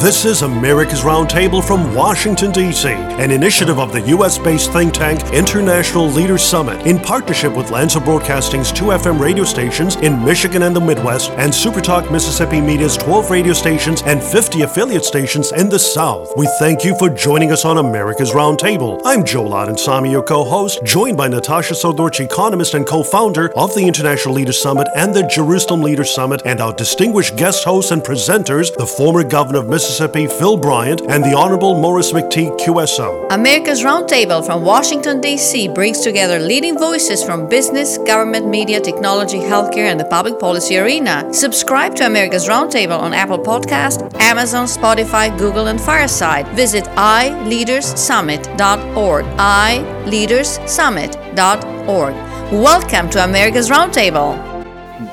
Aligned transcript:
This 0.00 0.24
is 0.24 0.42
America's 0.42 1.00
Roundtable 1.00 1.60
from 1.62 1.92
Washington, 1.92 2.52
D.C., 2.52 2.88
an 2.88 3.32
initiative 3.32 3.80
of 3.80 3.90
the 3.90 4.00
U.S. 4.02 4.38
based 4.38 4.72
think 4.72 4.94
tank 4.94 5.20
International 5.34 6.06
Leaders 6.06 6.44
Summit 6.44 6.86
in 6.86 7.00
partnership 7.00 7.52
with 7.52 7.72
Lanser 7.72 7.98
Broadcasting's 7.98 8.70
two 8.70 8.84
FM 8.84 9.18
radio 9.18 9.42
stations 9.42 9.96
in 9.96 10.24
Michigan 10.24 10.62
and 10.62 10.76
the 10.76 10.80
Midwest 10.80 11.32
and 11.32 11.52
Supertalk 11.52 12.12
Mississippi 12.12 12.60
Media's 12.60 12.96
12 12.96 13.28
radio 13.28 13.52
stations 13.52 14.02
and 14.02 14.22
50 14.22 14.62
affiliate 14.62 15.04
stations 15.04 15.50
in 15.50 15.68
the 15.68 15.80
South. 15.80 16.32
We 16.36 16.48
thank 16.60 16.84
you 16.84 16.96
for 16.96 17.10
joining 17.10 17.50
us 17.50 17.64
on 17.64 17.78
America's 17.78 18.30
Roundtable. 18.30 19.02
I'm 19.04 19.24
Joel 19.24 19.50
Samy, 19.50 20.12
your 20.12 20.22
co 20.22 20.44
host, 20.44 20.78
joined 20.84 21.16
by 21.16 21.26
Natasha 21.26 21.74
Srdoc, 21.74 22.20
economist 22.20 22.74
and 22.74 22.86
co 22.86 23.02
founder 23.02 23.50
of 23.56 23.74
the 23.74 23.88
International 23.88 24.36
Leaders 24.36 24.62
Summit 24.62 24.86
and 24.94 25.12
the 25.12 25.26
Jerusalem 25.26 25.80
Leaders 25.80 26.14
Summit, 26.14 26.40
and 26.44 26.60
our 26.60 26.72
distinguished 26.72 27.36
guest 27.36 27.64
hosts 27.64 27.90
and 27.90 28.00
presenters, 28.00 28.72
the 28.76 28.86
former 28.86 29.24
governor 29.24 29.58
of 29.58 29.68
Mississippi. 29.68 29.87
Mississippi 29.88 30.26
Phil 30.26 30.58
Bryant 30.58 31.00
and 31.08 31.24
the 31.24 31.34
Honorable 31.34 31.80
Maurice 31.80 32.12
McTigue 32.12 32.60
QSO. 32.60 33.26
America's 33.32 33.82
Roundtable 33.82 34.44
from 34.44 34.62
Washington, 34.62 35.22
D.C. 35.22 35.68
brings 35.68 36.02
together 36.02 36.38
leading 36.38 36.78
voices 36.78 37.24
from 37.24 37.48
business, 37.48 37.96
government, 37.96 38.46
media, 38.46 38.82
technology, 38.82 39.38
healthcare, 39.38 39.90
and 39.90 39.98
the 39.98 40.04
public 40.04 40.38
policy 40.38 40.76
arena. 40.76 41.32
Subscribe 41.32 41.96
to 41.96 42.04
America's 42.04 42.48
Roundtable 42.48 42.98
on 42.98 43.14
Apple 43.14 43.38
Podcast, 43.38 44.14
Amazon, 44.20 44.66
Spotify, 44.66 45.34
Google, 45.38 45.68
and 45.68 45.80
Fireside. 45.80 46.46
Visit 46.48 46.84
iLeadersSummit.org. 46.84 49.24
iLeadersSummit.org. 49.24 52.14
Welcome 52.52 53.08
to 53.08 53.24
America's 53.24 53.70
Roundtable. 53.70 54.57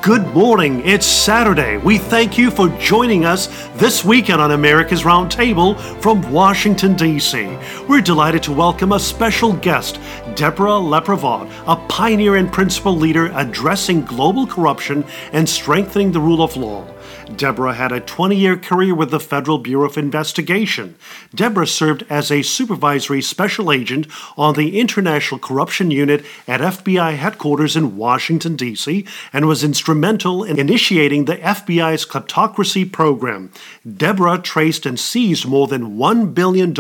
Good 0.02 0.26
morning. 0.34 0.82
It's 0.84 1.06
Saturday. 1.06 1.78
We 1.78 2.00
thank 2.00 2.40
you 2.40 2.50
for 2.50 2.70
joining 2.80 3.24
us 3.24 3.46
this 3.76 4.04
weekend 4.04 4.42
on 4.42 4.50
America's 4.50 5.04
Roundtable 5.04 5.78
from 6.02 6.24
Washington, 6.32 6.96
D.C. 6.96 7.56
We're 7.88 8.02
delighted 8.02 8.42
to 8.44 8.52
welcome 8.52 8.94
a 8.94 9.00
special 9.00 9.54
guest, 9.54 10.00
Deborah 10.34 10.72
LaPrevotte, 10.72 11.52
a 11.68 11.76
pioneer 11.88 12.38
and 12.38 12.52
principal 12.52 12.96
leader 12.96 13.28
addressing 13.36 14.04
global 14.06 14.48
corruption 14.48 15.06
and 15.34 15.48
strengthening 15.48 16.12
the 16.12 16.20
rule 16.20 16.42
of 16.42 16.58
law. 16.58 16.84
Deborah 17.34 17.74
had 17.74 17.92
a 17.92 18.00
20 18.00 18.36
year 18.36 18.56
career 18.56 18.94
with 18.94 19.12
the 19.12 19.20
Federal 19.20 19.58
Bureau 19.58 19.88
of 19.88 19.98
Investigation. 19.98 20.96
Deborah 21.34 21.68
served 21.68 22.06
as 22.10 22.32
a 22.32 22.44
supervisory 22.44 23.22
special 23.22 23.72
agent 23.72 24.08
on 24.38 24.54
the 24.54 24.80
International 24.80 25.40
Corruption 25.40 25.92
Unit 25.92 26.24
at 26.48 26.62
FBI 26.62 27.16
headquarters 27.16 27.76
in 27.76 27.98
Washington, 27.98 28.56
D.C., 28.56 29.06
and 29.34 29.48
was 29.48 29.64
instrumental 29.64 30.44
in 30.44 30.60
initiating 30.60 31.26
the 31.26 31.38
FBI's 31.38 32.06
kleptocracy 32.06 32.90
program. 32.90 33.52
Deborah 33.98 34.38
traced 34.38 34.86
and 34.86 35.00
seized 35.00 35.48
more 35.48 35.68
than 35.68 35.98
$1 35.98 36.34
billion 36.34 36.74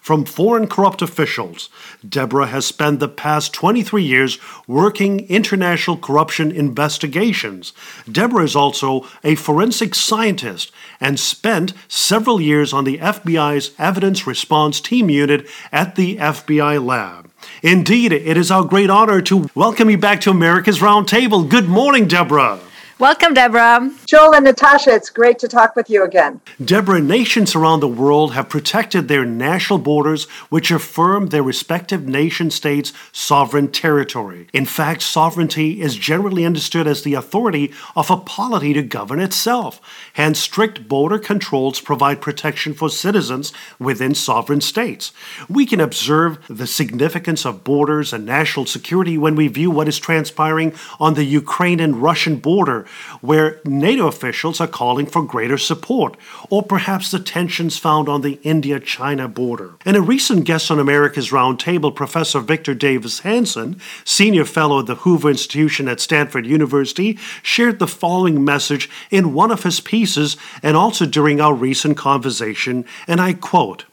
from 0.00 0.24
foreign 0.24 0.66
corrupt 0.66 1.02
officials. 1.02 1.68
Deborah 2.08 2.46
has 2.46 2.66
spent 2.66 3.00
the 3.00 3.08
past 3.08 3.52
23 3.54 4.02
years 4.02 4.38
working 4.66 5.20
international 5.28 5.96
corruption 5.96 6.50
investigations. 6.50 7.72
Deborah 8.10 8.44
is 8.44 8.56
also 8.56 9.06
a 9.22 9.34
forensic 9.34 9.94
scientist 9.94 10.72
and 11.00 11.18
spent 11.18 11.72
several 11.88 12.40
years 12.40 12.72
on 12.72 12.84
the 12.84 12.98
FBI's 12.98 13.72
Evidence 13.78 14.26
Response 14.26 14.80
Team 14.80 15.08
Unit 15.08 15.46
at 15.72 15.96
the 15.96 16.16
FBI 16.16 16.84
lab. 16.84 17.30
Indeed, 17.62 18.12
it 18.12 18.36
is 18.36 18.50
our 18.50 18.64
great 18.64 18.90
honor 18.90 19.20
to 19.22 19.50
welcome 19.54 19.90
you 19.90 19.98
back 19.98 20.20
to 20.22 20.30
America's 20.30 20.78
Roundtable. 20.80 21.48
Good 21.48 21.68
morning, 21.68 22.06
Deborah. 22.06 22.58
Welcome, 23.00 23.34
Deborah. 23.34 23.90
Joel 24.06 24.36
and 24.36 24.44
Natasha, 24.44 24.94
it's 24.94 25.10
great 25.10 25.40
to 25.40 25.48
talk 25.48 25.74
with 25.74 25.90
you 25.90 26.04
again. 26.04 26.40
Deborah, 26.64 27.00
nations 27.00 27.56
around 27.56 27.80
the 27.80 27.88
world 27.88 28.34
have 28.34 28.48
protected 28.48 29.08
their 29.08 29.24
national 29.24 29.80
borders, 29.80 30.26
which 30.48 30.70
affirm 30.70 31.26
their 31.26 31.42
respective 31.42 32.06
nation 32.06 32.52
states' 32.52 32.92
sovereign 33.10 33.66
territory. 33.66 34.46
In 34.52 34.64
fact, 34.64 35.02
sovereignty 35.02 35.80
is 35.80 35.96
generally 35.96 36.46
understood 36.46 36.86
as 36.86 37.02
the 37.02 37.14
authority 37.14 37.72
of 37.96 38.12
a 38.12 38.16
polity 38.16 38.72
to 38.74 38.82
govern 38.82 39.18
itself. 39.18 39.80
Hence, 40.12 40.38
strict 40.38 40.86
border 40.86 41.18
controls 41.18 41.80
provide 41.80 42.22
protection 42.22 42.74
for 42.74 42.88
citizens 42.88 43.52
within 43.80 44.14
sovereign 44.14 44.60
states. 44.60 45.12
We 45.48 45.66
can 45.66 45.80
observe 45.80 46.38
the 46.46 46.68
significance 46.68 47.44
of 47.44 47.64
borders 47.64 48.12
and 48.12 48.24
national 48.24 48.66
security 48.66 49.18
when 49.18 49.34
we 49.34 49.48
view 49.48 49.72
what 49.72 49.88
is 49.88 49.98
transpiring 49.98 50.74
on 51.00 51.14
the 51.14 51.24
Ukrainian 51.24 52.00
Russian 52.00 52.36
border 52.36 52.83
where 53.20 53.60
NATO 53.64 54.06
officials 54.06 54.60
are 54.60 54.66
calling 54.66 55.06
for 55.06 55.22
greater 55.22 55.58
support, 55.58 56.16
or 56.50 56.62
perhaps 56.62 57.10
the 57.10 57.18
tensions 57.18 57.78
found 57.78 58.08
on 58.08 58.20
the 58.20 58.38
India 58.42 58.80
China 58.80 59.28
border. 59.28 59.74
And 59.84 59.96
a 59.96 60.02
recent 60.02 60.44
guest 60.44 60.70
on 60.70 60.78
America's 60.78 61.30
Roundtable, 61.30 61.94
Professor 61.94 62.40
Victor 62.40 62.74
Davis 62.74 63.20
Hanson, 63.20 63.80
senior 64.04 64.44
fellow 64.44 64.80
at 64.80 64.86
the 64.86 64.96
Hoover 64.96 65.30
Institution 65.30 65.88
at 65.88 66.00
Stanford 66.00 66.46
University, 66.46 67.18
shared 67.42 67.78
the 67.78 67.86
following 67.86 68.44
message 68.44 68.90
in 69.10 69.34
one 69.34 69.50
of 69.50 69.62
his 69.62 69.80
pieces 69.80 70.36
and 70.62 70.76
also 70.76 71.06
during 71.06 71.40
our 71.40 71.54
recent 71.54 71.96
conversation, 71.96 72.84
and 73.06 73.20
I 73.20 73.32
quote, 73.32 73.84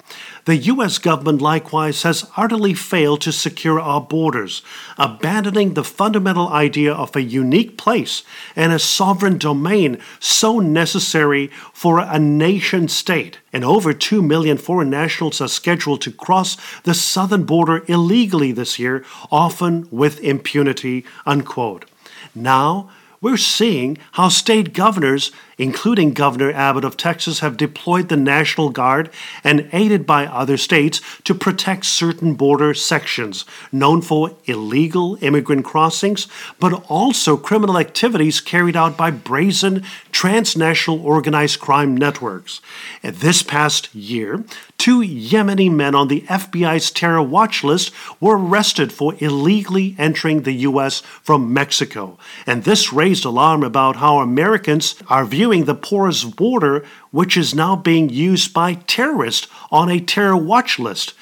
the 0.46 0.58
U.S. 0.58 0.98
government 0.98 1.42
likewise 1.42 2.04
has 2.04 2.30
utterly 2.36 2.74
failed 2.74 3.22
to 3.22 3.32
secure 3.32 3.80
our 3.80 4.02
borders, 4.02 4.62
abandoning 4.98 5.74
the 5.74 5.84
fundamental 5.84 6.48
idea 6.50 6.94
of 6.94 7.16
a 7.16 7.22
unique 7.22 7.78
place 7.78 8.24
and 8.56 8.72
a 8.72 8.80
sovereign 8.80 9.38
domain 9.38 10.00
so 10.20 10.60
necessary 10.60 11.48
for 11.74 12.00
a 12.00 12.18
nation 12.20 12.88
state. 12.88 13.40
And 13.54 13.64
over 13.64 13.94
2 13.94 14.22
million 14.22 14.58
foreign 14.58 14.90
nationals 14.90 15.42
are 15.42 15.48
scheduled 15.48 16.02
to 16.02 16.12
cross 16.12 16.58
the 16.84 16.94
southern 16.94 17.44
border 17.44 17.84
illegally 17.88 18.52
this 18.52 18.80
year, 18.80 19.06
often 19.32 19.88
with 19.92 20.20
impunity. 20.22 21.06
Unquote. 21.26 21.86
Now, 22.34 22.90
we're 23.22 23.38
seeing 23.38 24.00
how 24.14 24.30
state 24.30 24.74
governors 24.74 25.32
including 25.62 26.12
Governor 26.12 26.52
Abbott 26.52 26.84
of 26.84 26.98
Texas, 26.98 27.42
have 27.42 27.56
deployed 27.56 28.10
the 28.10 28.18
National 28.18 28.72
Guard 28.72 29.12
and 29.44 29.70
aided 29.72 30.08
by 30.08 30.26
other 30.26 30.58
states 30.58 31.02
to 31.24 31.36
protect 31.36 31.86
certain 31.86 32.34
border 32.34 32.74
sections 32.74 33.46
known 33.72 34.02
for 34.02 34.36
illegal 34.46 35.20
immigrant 35.22 35.64
crossings, 35.64 36.28
but 36.60 36.74
also 36.90 37.38
criminal 37.38 37.78
activities 37.78 38.42
carried 38.42 38.76
out 38.76 38.98
by 38.98 39.12
brazen 39.12 39.84
transnational 40.12 41.06
organized 41.06 41.60
crime 41.60 41.96
networks. 41.96 42.60
This 43.04 43.44
past 43.44 43.94
year, 43.94 44.44
two 44.80 45.02
Yemeni 45.02 45.72
men 45.72 45.94
on 45.94 46.08
the 46.08 46.22
FBI's 46.22 46.90
terror 46.90 47.22
watch 47.22 47.64
list 47.64 47.94
were 48.20 48.36
arrested 48.36 48.92
for 48.92 49.14
illegally 49.20 49.96
entering 50.00 50.42
the 50.42 50.54
U.S. 50.70 51.02
from 51.22 51.54
Mexico. 51.54 52.18
And 52.48 52.64
this 52.64 52.92
raised 52.92 53.26
alarm 53.26 53.62
about 53.62 53.98
how 53.98 54.18
Americans 54.18 54.96
are 55.08 55.24
viewing 55.24 55.51
the 55.60 55.76
porous 55.76 56.24
border, 56.24 56.86
which 57.12 57.36
is 57.36 57.54
now 57.54 57.76
being 57.76 58.10
used 58.10 58.54
by 58.54 58.76
terrorists 58.76 59.48
on 59.70 59.90
a 59.90 60.00
terror 60.00 60.38
watch 60.38 60.80
list. 60.80 61.14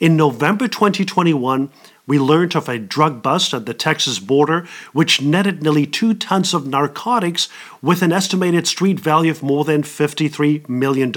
In 0.00 0.16
November 0.16 0.66
2021, 0.66 1.70
we 2.06 2.18
learned 2.18 2.54
of 2.54 2.68
a 2.68 2.78
drug 2.78 3.22
bust 3.22 3.54
at 3.54 3.64
the 3.66 3.74
Texas 3.74 4.18
border, 4.18 4.66
which 4.92 5.22
netted 5.22 5.62
nearly 5.62 5.86
two 5.86 6.14
tons 6.14 6.52
of 6.52 6.66
narcotics 6.66 7.48
with 7.80 8.02
an 8.02 8.12
estimated 8.12 8.66
street 8.66 9.00
value 9.00 9.30
of 9.30 9.42
more 9.42 9.64
than 9.64 9.82
$53 9.82 10.68
million. 10.68 11.12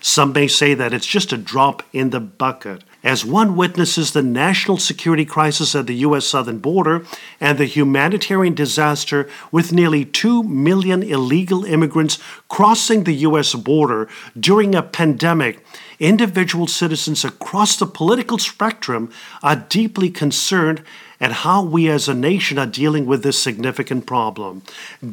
Some 0.00 0.32
may 0.32 0.46
say 0.46 0.74
that 0.74 0.92
it's 0.92 1.06
just 1.06 1.32
a 1.32 1.38
drop 1.38 1.82
in 1.92 2.10
the 2.10 2.20
bucket. 2.20 2.84
As 3.04 3.22
one 3.22 3.54
witnesses 3.54 4.12
the 4.12 4.22
national 4.22 4.78
security 4.78 5.26
crisis 5.26 5.74
at 5.74 5.86
the 5.86 5.94
U.S. 5.96 6.26
southern 6.26 6.58
border 6.58 7.04
and 7.38 7.58
the 7.58 7.66
humanitarian 7.66 8.54
disaster 8.54 9.28
with 9.52 9.74
nearly 9.74 10.06
2 10.06 10.42
million 10.42 11.02
illegal 11.02 11.66
immigrants 11.66 12.18
crossing 12.48 13.04
the 13.04 13.12
U.S. 13.28 13.54
border 13.54 14.08
during 14.40 14.74
a 14.74 14.82
pandemic, 14.82 15.62
individual 16.00 16.66
citizens 16.66 17.26
across 17.26 17.76
the 17.76 17.86
political 17.86 18.38
spectrum 18.38 19.12
are 19.42 19.56
deeply 19.56 20.08
concerned 20.08 20.82
at 21.20 21.32
how 21.32 21.62
we 21.62 21.88
as 21.88 22.08
a 22.08 22.14
nation 22.14 22.58
are 22.58 22.66
dealing 22.66 23.06
with 23.06 23.22
this 23.22 23.40
significant 23.40 24.06
problem. 24.06 24.62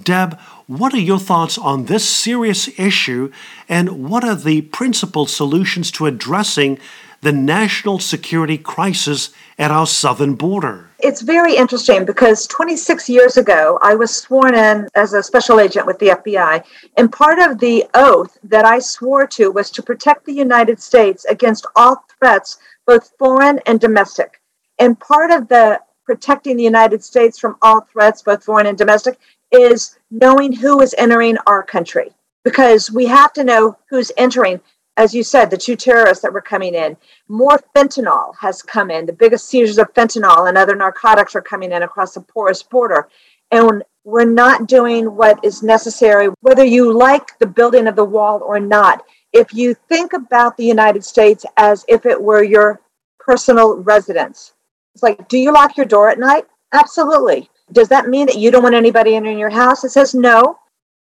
Deb, 0.03 0.39
what 0.65 0.93
are 0.93 0.99
your 0.99 1.19
thoughts 1.19 1.57
on 1.57 1.85
this 1.85 2.09
serious 2.09 2.67
issue 2.79 3.31
and 3.67 4.09
what 4.09 4.23
are 4.23 4.35
the 4.35 4.61
principal 4.61 5.25
solutions 5.25 5.91
to 5.91 6.05
addressing 6.05 6.79
the 7.21 7.31
national 7.31 7.99
security 7.99 8.57
crisis 8.57 9.29
at 9.57 9.71
our 9.71 9.85
southern 9.85 10.35
border? 10.35 10.89
It's 10.99 11.21
very 11.21 11.55
interesting 11.55 12.05
because 12.05 12.47
26 12.47 13.09
years 13.09 13.37
ago, 13.37 13.79
I 13.81 13.95
was 13.95 14.15
sworn 14.15 14.55
in 14.55 14.87
as 14.95 15.13
a 15.13 15.23
special 15.23 15.59
agent 15.59 15.85
with 15.85 15.99
the 15.99 16.09
FBI. 16.09 16.63
And 16.97 17.11
part 17.11 17.39
of 17.39 17.59
the 17.59 17.85
oath 17.93 18.37
that 18.43 18.65
I 18.65 18.79
swore 18.79 19.27
to 19.27 19.51
was 19.51 19.71
to 19.71 19.83
protect 19.83 20.25
the 20.25 20.33
United 20.33 20.81
States 20.81 21.25
against 21.25 21.65
all 21.75 22.03
threats, 22.19 22.57
both 22.85 23.11
foreign 23.17 23.59
and 23.65 23.79
domestic. 23.79 24.41
And 24.79 24.99
part 24.99 25.31
of 25.31 25.47
the 25.47 25.79
protecting 26.05 26.57
the 26.57 26.63
United 26.63 27.03
States 27.03 27.39
from 27.39 27.55
all 27.61 27.81
threats, 27.81 28.23
both 28.23 28.43
foreign 28.43 28.65
and 28.65 28.77
domestic, 28.77 29.19
is 29.51 29.97
knowing 30.09 30.51
who 30.51 30.81
is 30.81 30.95
entering 30.97 31.37
our 31.45 31.63
country. 31.63 32.11
because 32.43 32.89
we 32.91 33.05
have 33.05 33.33
to 33.33 33.43
know 33.43 33.77
who's 33.89 34.11
entering. 34.17 34.59
As 35.01 35.15
you 35.15 35.23
said, 35.23 35.49
the 35.49 35.57
two 35.57 35.75
terrorists 35.75 36.21
that 36.21 36.31
were 36.31 36.41
coming 36.41 36.75
in, 36.75 36.95
more 37.27 37.59
fentanyl 37.75 38.35
has 38.39 38.61
come 38.61 38.91
in. 38.91 39.07
The 39.07 39.13
biggest 39.13 39.49
seizures 39.49 39.79
of 39.79 39.91
fentanyl 39.95 40.47
and 40.47 40.55
other 40.55 40.75
narcotics 40.75 41.35
are 41.35 41.41
coming 41.41 41.71
in 41.71 41.81
across 41.81 42.13
the 42.13 42.21
porous 42.21 42.61
border. 42.61 43.09
And 43.49 43.81
we're 44.03 44.25
not 44.25 44.67
doing 44.67 45.15
what 45.15 45.43
is 45.43 45.63
necessary, 45.63 46.27
whether 46.41 46.63
you 46.63 46.95
like 46.95 47.39
the 47.39 47.47
building 47.47 47.87
of 47.87 47.95
the 47.95 48.05
wall 48.05 48.43
or 48.45 48.59
not. 48.59 49.03
If 49.33 49.55
you 49.55 49.73
think 49.73 50.13
about 50.13 50.55
the 50.55 50.65
United 50.65 51.03
States 51.03 51.47
as 51.57 51.83
if 51.87 52.05
it 52.05 52.21
were 52.21 52.43
your 52.43 52.79
personal 53.19 53.77
residence, 53.77 54.53
it's 54.93 55.01
like, 55.01 55.27
do 55.29 55.39
you 55.39 55.51
lock 55.51 55.77
your 55.77 55.87
door 55.87 56.11
at 56.11 56.19
night? 56.19 56.45
Absolutely. 56.73 57.49
Does 57.71 57.89
that 57.89 58.07
mean 58.07 58.27
that 58.27 58.37
you 58.37 58.51
don't 58.51 58.61
want 58.61 58.75
anybody 58.75 59.15
entering 59.15 59.39
your 59.39 59.49
house? 59.49 59.83
It 59.83 59.89
says 59.89 60.13
no. 60.13 60.59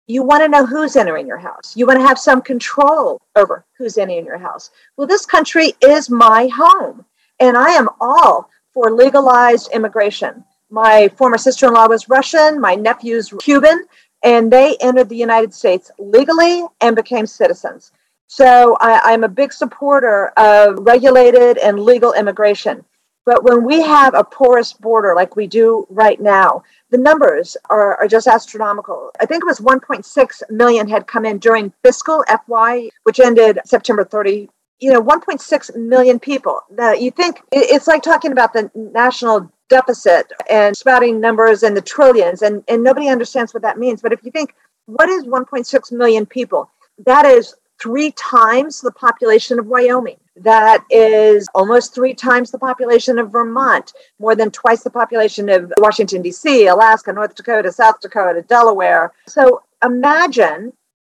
You 0.09 0.23
want 0.23 0.43
to 0.43 0.49
know 0.49 0.65
who's 0.65 0.97
entering 0.97 1.27
your 1.27 1.39
house. 1.39 1.77
You 1.77 1.87
want 1.87 2.01
to 2.01 2.07
have 2.07 2.19
some 2.19 2.41
control 2.41 3.21
over 3.37 3.67
who's 3.77 3.99
entering 3.99 4.25
your 4.25 4.39
house. 4.39 4.71
Well, 4.97 5.07
this 5.07 5.27
country 5.27 5.75
is 5.83 6.09
my 6.09 6.49
home, 6.49 7.05
and 7.39 7.59
I 7.59 7.73
am 7.73 7.91
all 8.01 8.49
for 8.73 8.91
legalized 8.91 9.71
immigration. 9.73 10.45
My 10.71 11.09
former 11.17 11.37
sister 11.37 11.67
in 11.67 11.75
law 11.75 11.89
was 11.89 12.09
Russian, 12.09 12.59
my 12.59 12.75
nephew's 12.75 13.35
Cuban, 13.39 13.85
and 14.23 14.51
they 14.51 14.77
entered 14.81 15.11
the 15.11 15.17
United 15.17 15.53
States 15.53 15.91
legally 15.99 16.65
and 16.81 16.97
became 16.97 17.27
citizens. 17.27 17.93
So 18.29 18.79
I, 18.81 19.13
am 19.13 19.25
a 19.25 19.29
big 19.29 19.53
supporter 19.53 20.29
of 20.39 20.79
regulated 20.81 21.59
and 21.59 21.81
legal 21.81 22.15
immigration. 22.15 22.85
But 23.25 23.45
when 23.45 23.63
we 23.63 23.83
have 23.83 24.15
a 24.15 24.25
porous 24.25 24.73
border 24.73 25.15
like 25.15 25.37
we 25.37 25.47
do 25.47 25.87
right 25.91 26.19
now, 26.21 26.63
the 26.91 26.99
numbers 26.99 27.57
are, 27.71 27.97
are 27.97 28.09
just 28.09 28.27
astronomical. 28.27 29.11
I 29.21 29.27
think 29.27 29.43
it 29.43 29.47
was 29.47 29.61
1.6 29.61 30.43
million 30.51 30.89
had 30.89 31.07
come 31.07 31.25
in 31.25 31.39
during 31.39 31.73
fiscal 31.83 32.25
FY, 32.47 32.89
which 33.03 33.21
ended 33.21 33.59
September 33.65 34.05
30. 34.05 34.49
You 34.81 34.93
know, 34.93 35.03
1.6 35.03 35.77
million 35.77 36.21
people. 36.21 36.61
Now, 36.71 36.93
you 36.93 37.11
think 37.11 37.43
it's 37.51 37.89
like 37.89 38.03
talking 38.03 38.31
about 38.31 38.53
the 38.53 38.71
national 38.75 39.51
deficit 39.69 40.33
and 40.49 40.77
spouting 40.77 41.21
numbers 41.21 41.63
in 41.65 41.75
the 41.75 41.83
trillions, 41.83 42.43
and, 42.43 42.63
and 42.69 42.83
nobody 42.83 43.09
understands 43.09 43.53
what 43.53 43.65
that 43.65 43.79
means. 43.79 44.01
But 44.01 44.13
if 44.13 44.25
you 44.25 44.31
think, 44.31 44.55
what 44.87 45.09
is 45.09 45.25
1.6 45.25 45.93
million 45.93 46.27
people? 46.27 46.71
That 47.05 47.27
is 47.27 47.55
three 47.81 48.13
times 48.13 48.81
the 48.81 48.93
population 48.93 49.59
of 49.59 49.67
Wyoming. 49.67 50.19
That 50.43 50.85
is 50.91 51.49
almost 51.55 51.95
three 51.95 52.15
times 52.15 52.51
the 52.51 52.59
population 52.59 53.19
of 53.19 53.33
Vermont, 53.33 53.93
more 54.19 54.35
than 54.35 54.51
twice 54.51 54.83
the 54.83 54.91
population 54.91 55.49
of 55.49 55.73
Washington, 55.79 56.23
D.C., 56.23 56.67
Alaska, 56.67 57.13
North 57.13 57.35
Dakota, 57.35 57.73
South 57.73 58.01
Dakota, 58.01 58.43
Delaware. 58.43 59.13
So 59.27 59.63
imagine 59.83 60.73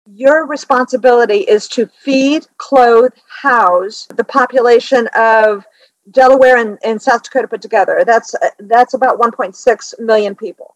your 0.05 0.47
responsibility 0.47 1.39
is 1.39 1.67
to 1.69 1.87
feed, 1.87 2.47
clothe, 2.57 3.13
house 3.27 4.07
the 4.15 4.23
population 4.23 5.07
of 5.15 5.65
Delaware 6.09 6.57
and, 6.57 6.79
and 6.83 7.01
South 7.01 7.23
Dakota 7.23 7.47
put 7.47 7.61
together. 7.61 8.03
That's 8.05 8.33
that's 8.59 8.93
about 8.93 9.19
1.6 9.19 9.99
million 9.99 10.35
people. 10.35 10.75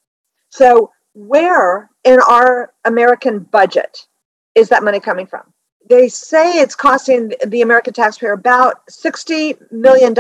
So 0.49 0.91
where 1.13 1.89
in 2.03 2.19
our 2.29 2.73
American 2.85 3.39
budget 3.39 4.05
is 4.53 4.69
that 4.69 4.83
money 4.83 4.99
coming 4.99 5.25
from? 5.25 5.51
They 5.87 6.09
say 6.09 6.59
it's 6.59 6.75
costing 6.75 7.33
the 7.45 7.61
American 7.61 7.93
taxpayer 7.93 8.33
about 8.33 8.85
$60 8.87 9.71
million 9.71 10.15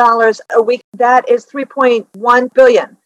a 0.55 0.61
week. 0.61 0.81
That 0.93 1.27
is 1.29 1.45
$3.1 1.45 2.53
billion 2.53 2.97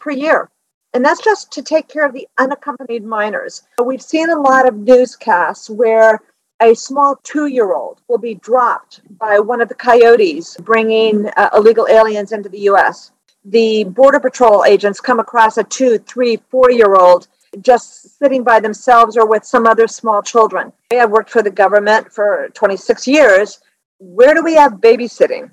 per 0.00 0.10
year. 0.10 0.50
And 0.92 1.04
that's 1.04 1.22
just 1.22 1.50
to 1.52 1.62
take 1.62 1.88
care 1.88 2.06
of 2.06 2.12
the 2.12 2.28
unaccompanied 2.38 3.04
minors. 3.04 3.62
We've 3.84 4.02
seen 4.02 4.30
a 4.30 4.40
lot 4.40 4.68
of 4.68 4.76
newscasts 4.76 5.68
where 5.68 6.20
a 6.60 6.74
small 6.74 7.18
two 7.24 7.46
year 7.46 7.74
old 7.74 8.00
will 8.08 8.18
be 8.18 8.34
dropped 8.34 9.00
by 9.18 9.40
one 9.40 9.60
of 9.60 9.68
the 9.68 9.74
coyotes 9.74 10.56
bringing 10.58 11.26
uh, 11.36 11.50
illegal 11.54 11.88
aliens 11.88 12.30
into 12.30 12.48
the 12.48 12.60
US. 12.70 13.10
The 13.44 13.84
Border 13.84 14.20
Patrol 14.20 14.64
agents 14.64 15.00
come 15.00 15.18
across 15.18 15.58
a 15.58 15.64
two, 15.64 15.98
three, 15.98 16.38
four 16.48 16.70
year 16.70 16.94
old 16.94 17.26
just 17.60 18.18
sitting 18.18 18.44
by 18.44 18.60
themselves 18.60 19.16
or 19.16 19.26
with 19.26 19.44
some 19.44 19.66
other 19.66 19.86
small 19.86 20.22
children. 20.22 20.72
I've 20.92 21.10
worked 21.10 21.30
for 21.30 21.42
the 21.42 21.50
government 21.50 22.12
for 22.12 22.48
26 22.54 23.06
years. 23.06 23.60
Where 23.98 24.34
do 24.34 24.42
we 24.42 24.54
have 24.54 24.74
babysitting? 24.74 25.52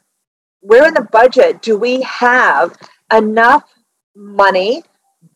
Where 0.61 0.87
in 0.87 0.93
the 0.93 1.07
budget 1.11 1.61
do 1.61 1.77
we 1.77 2.01
have 2.01 2.77
enough 3.13 3.73
money, 4.15 4.83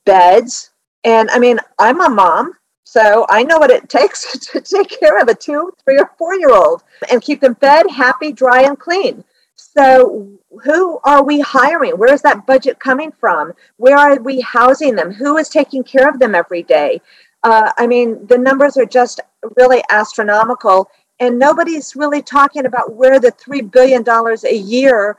beds? 0.06 0.72
And 1.04 1.30
I 1.32 1.40
mean, 1.40 1.60
I'm 1.80 2.02
a 2.02 2.10
mom, 2.10 2.54
so 2.84 3.26
I 3.30 3.44
know 3.44 3.58
what 3.58 3.72
it 3.72 3.90
takes 3.98 4.38
to 4.52 4.62
take 4.62 5.00
care 5.00 5.20
of 5.20 5.28
a 5.28 5.36
two, 5.36 5.74
three, 5.84 6.00
or 6.00 6.12
four 6.18 6.36
year 6.36 6.54
old 6.54 6.84
and 7.10 7.22
keep 7.22 7.42
them 7.42 7.56
fed, 7.56 7.90
happy, 7.90 8.32
dry, 8.32 8.62
and 8.62 8.78
clean. 8.78 9.24
So, 9.56 10.40
who 10.64 11.00
are 11.04 11.24
we 11.24 11.40
hiring? 11.40 11.98
Where 11.98 12.14
is 12.14 12.22
that 12.24 12.46
budget 12.46 12.80
coming 12.80 13.12
from? 13.12 13.54
Where 13.78 13.98
are 13.98 14.20
we 14.20 14.42
housing 14.42 14.96
them? 14.96 15.12
Who 15.12 15.38
is 15.38 15.50
taking 15.50 15.84
care 15.84 16.10
of 16.10 16.20
them 16.20 16.36
every 16.36 16.64
day? 16.64 17.02
Uh, 17.44 17.72
I 17.78 17.88
mean, 17.88 18.26
the 18.28 18.38
numbers 18.38 18.76
are 18.76 18.86
just 18.86 19.20
really 19.56 19.84
astronomical, 19.90 20.90
and 21.20 21.40
nobody's 21.40 21.96
really 21.96 22.22
talking 22.22 22.66
about 22.66 22.96
where 22.96 23.20
the 23.20 23.32
$3 23.32 23.72
billion 23.72 24.04
a 24.08 24.56
year 24.56 25.18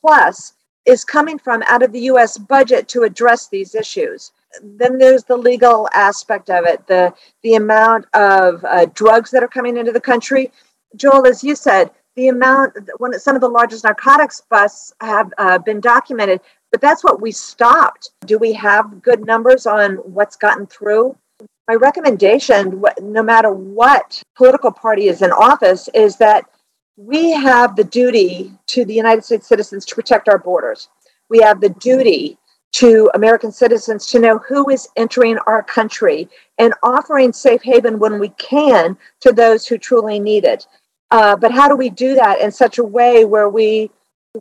plus 0.00 0.54
is 0.84 1.04
coming 1.04 1.38
from 1.38 1.62
out 1.66 1.82
of 1.82 1.92
the 1.92 2.00
US 2.12 2.38
budget 2.38 2.88
to 2.88 3.02
address 3.02 3.48
these 3.48 3.74
issues. 3.74 4.32
Then 4.62 4.98
there's 4.98 5.24
the 5.24 5.36
legal 5.36 5.88
aspect 5.92 6.50
of 6.50 6.64
it, 6.64 6.86
the, 6.86 7.14
the 7.42 7.54
amount 7.54 8.06
of 8.14 8.64
uh, 8.64 8.86
drugs 8.94 9.30
that 9.30 9.42
are 9.42 9.48
coming 9.48 9.76
into 9.76 9.92
the 9.92 10.00
country. 10.00 10.50
Joel, 10.96 11.26
as 11.26 11.44
you 11.44 11.54
said, 11.54 11.90
the 12.18 12.28
amount 12.28 12.76
when 12.98 13.18
some 13.18 13.36
of 13.36 13.40
the 13.40 13.48
largest 13.48 13.84
narcotics 13.84 14.42
busts 14.50 14.92
have 15.00 15.32
uh, 15.38 15.58
been 15.58 15.80
documented 15.80 16.40
but 16.70 16.80
that's 16.80 17.02
what 17.02 17.20
we 17.20 17.32
stopped. 17.32 18.10
Do 18.26 18.38
we 18.38 18.52
have 18.52 19.02
good 19.02 19.26
numbers 19.26 19.66
on 19.66 19.96
what's 19.96 20.36
gotten 20.36 20.66
through? 20.66 21.16
My 21.66 21.74
recommendation 21.74 22.82
no 23.00 23.22
matter 23.22 23.50
what 23.52 24.22
political 24.36 24.70
party 24.70 25.08
is 25.08 25.22
in 25.22 25.30
office 25.32 25.88
is 25.94 26.16
that 26.16 26.44
we 26.96 27.30
have 27.30 27.76
the 27.76 27.84
duty 27.84 28.52
to 28.66 28.84
the 28.84 28.94
united 28.94 29.24
states 29.24 29.46
citizens 29.46 29.84
to 29.86 29.94
protect 29.94 30.28
our 30.28 30.38
borders. 30.38 30.88
We 31.30 31.38
have 31.40 31.60
the 31.60 31.68
duty 31.68 32.38
to 32.72 33.10
American 33.14 33.52
citizens 33.52 34.06
to 34.06 34.18
know 34.18 34.38
who 34.38 34.68
is 34.68 34.88
entering 34.96 35.38
our 35.46 35.62
country 35.62 36.28
and 36.58 36.74
offering 36.82 37.32
safe 37.32 37.62
haven 37.62 37.98
when 37.98 38.18
we 38.18 38.30
can 38.30 38.96
to 39.20 39.32
those 39.32 39.66
who 39.66 39.78
truly 39.78 40.18
need 40.18 40.44
it. 40.44 40.66
Uh, 41.10 41.36
but 41.36 41.52
how 41.52 41.68
do 41.68 41.76
we 41.76 41.90
do 41.90 42.14
that 42.14 42.40
in 42.40 42.52
such 42.52 42.78
a 42.78 42.84
way 42.84 43.24
where 43.24 43.48
we 43.48 43.90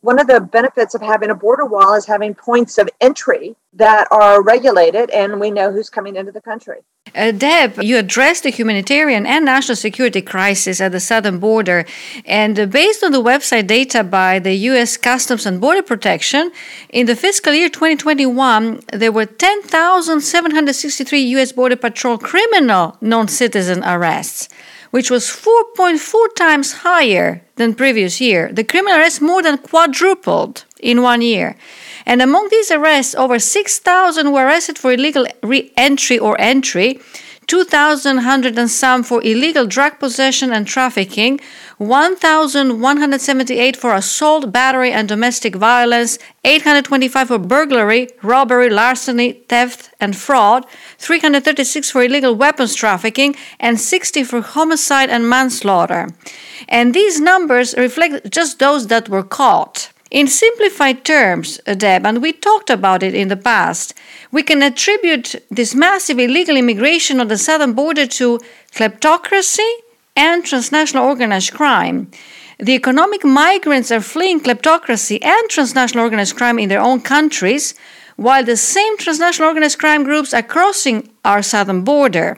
one 0.02 0.20
of 0.20 0.28
the 0.28 0.40
benefits 0.40 0.94
of 0.94 1.02
having 1.02 1.30
a 1.30 1.36
border 1.36 1.66
wall 1.66 1.94
is 1.96 2.06
having 2.06 2.36
points 2.36 2.78
of 2.78 2.90
entry 3.02 3.56
that 3.74 4.08
are 4.12 4.44
regulated 4.44 5.10
and 5.12 5.40
we 5.40 5.50
know 5.50 5.72
who's 5.72 5.90
coming 5.90 6.16
into 6.16 6.32
the 6.32 6.42
country. 6.42 6.80
Uh, 7.16 7.32
Deb, 7.32 7.82
you 7.82 7.98
addressed 7.98 8.44
the 8.44 8.50
humanitarian 8.50 9.26
and 9.26 9.46
national 9.46 9.78
security 9.78 10.22
crisis 10.22 10.82
at 10.82 10.92
the 10.92 11.00
southern 11.00 11.40
border. 11.40 11.86
And 12.26 12.60
uh, 12.60 12.66
based 12.66 13.04
on 13.04 13.12
the 13.12 13.24
website 13.24 13.68
data 13.68 14.04
by 14.04 14.40
the 14.40 14.54
U.S. 14.54 14.98
Customs 14.98 15.46
and 15.46 15.62
Border 15.62 15.84
Protection, 15.84 16.52
in 16.90 17.06
the 17.06 17.16
fiscal 17.16 17.54
year 17.54 17.70
2021, 17.70 18.82
there 18.92 19.12
were 19.12 19.26
10,763 19.26 21.20
U.S. 21.22 21.54
Border 21.54 21.78
Patrol 21.78 22.18
criminal 22.18 22.98
non 23.00 23.30
citizen 23.30 23.84
arrests 23.86 24.50
which 24.92 25.12
was 25.12 25.26
4.4 25.26 26.36
times 26.36 26.72
higher 26.84 27.42
than 27.56 27.76
previous 27.76 28.22
year. 28.22 28.52
The 28.52 28.64
criminal 28.64 29.00
arrests 29.00 29.22
more 29.22 29.42
than 29.44 29.58
quadrupled 29.58 30.66
in 30.80 31.02
one 31.02 31.22
year. 31.22 31.58
And 32.06 32.22
among 32.22 32.50
these 32.50 32.72
arrests, 32.72 33.16
over 33.16 33.40
6,000 33.40 34.32
were 34.32 34.46
arrested 34.46 34.78
for 34.78 34.94
illegal 34.94 35.28
re-entry 35.44 36.18
or 36.18 36.40
entry, 36.40 37.00
2,100 37.48 38.58
and 38.58 38.70
some 38.70 39.04
for 39.04 39.24
illegal 39.24 39.66
drug 39.66 40.00
possession 40.00 40.52
and 40.52 40.68
trafficking, 40.68 41.40
1,178 41.78 43.78
for 43.78 43.94
assault, 43.94 44.52
battery, 44.52 44.92
and 44.92 45.08
domestic 45.08 45.56
violence, 45.56 46.20
825 46.44 47.30
for 47.30 47.40
burglary, 47.40 48.10
robbery, 48.22 48.70
larceny, 48.70 49.32
theft, 49.48 49.92
and 50.02 50.18
fraud, 50.18 50.66
336 50.98 51.90
for 51.90 52.04
illegal 52.04 52.36
weapons 52.36 52.76
trafficking, 52.76 53.34
and 53.62 53.80
60 53.80 54.26
for 54.26 54.42
homicide 54.42 55.10
and 55.10 55.30
manslaughter. 55.30 56.10
And 56.68 56.94
these 56.94 57.22
numbers 57.22 57.74
reflect 57.78 58.30
just 58.30 58.60
those 58.60 58.88
that 58.88 59.08
were 59.08 59.24
caught. 59.24 59.94
In 60.10 60.28
simplified 60.28 61.04
terms, 61.04 61.60
uh, 61.68 61.74
Deb, 61.74 62.06
and 62.06 62.22
we 62.22 62.32
talked 62.32 62.70
about 62.70 63.04
it 63.04 63.14
in 63.14 63.28
the 63.28 63.36
past, 63.36 63.94
we 64.32 64.42
can 64.42 64.64
attribute 64.64 65.36
this 65.52 65.76
massive 65.76 66.18
illegal 66.18 66.56
immigration 66.56 67.20
on 67.20 67.28
the 67.28 67.38
southern 67.38 67.74
border 67.74 68.06
to 68.06 68.40
kleptocracy 68.72 69.70
and 70.16 70.46
transnational 70.46 71.06
organized 71.06 71.54
crime. 71.54 72.10
The 72.58 72.74
economic 72.74 73.26
migrants 73.26 73.92
are 73.92 74.02
fleeing 74.02 74.40
kleptocracy 74.40 75.24
and 75.24 75.50
transnational 75.50 76.06
organized 76.06 76.38
crime 76.38 76.58
in 76.58 76.70
their 76.70 76.82
own 76.82 77.02
countries, 77.02 77.76
while 78.16 78.44
the 78.44 78.58
same 78.58 78.98
transnational 78.98 79.50
organized 79.50 79.78
crime 79.78 80.04
groups 80.04 80.34
are 80.34 80.42
crossing 80.42 81.10
our 81.26 81.44
southern 81.44 81.84
border. 81.84 82.36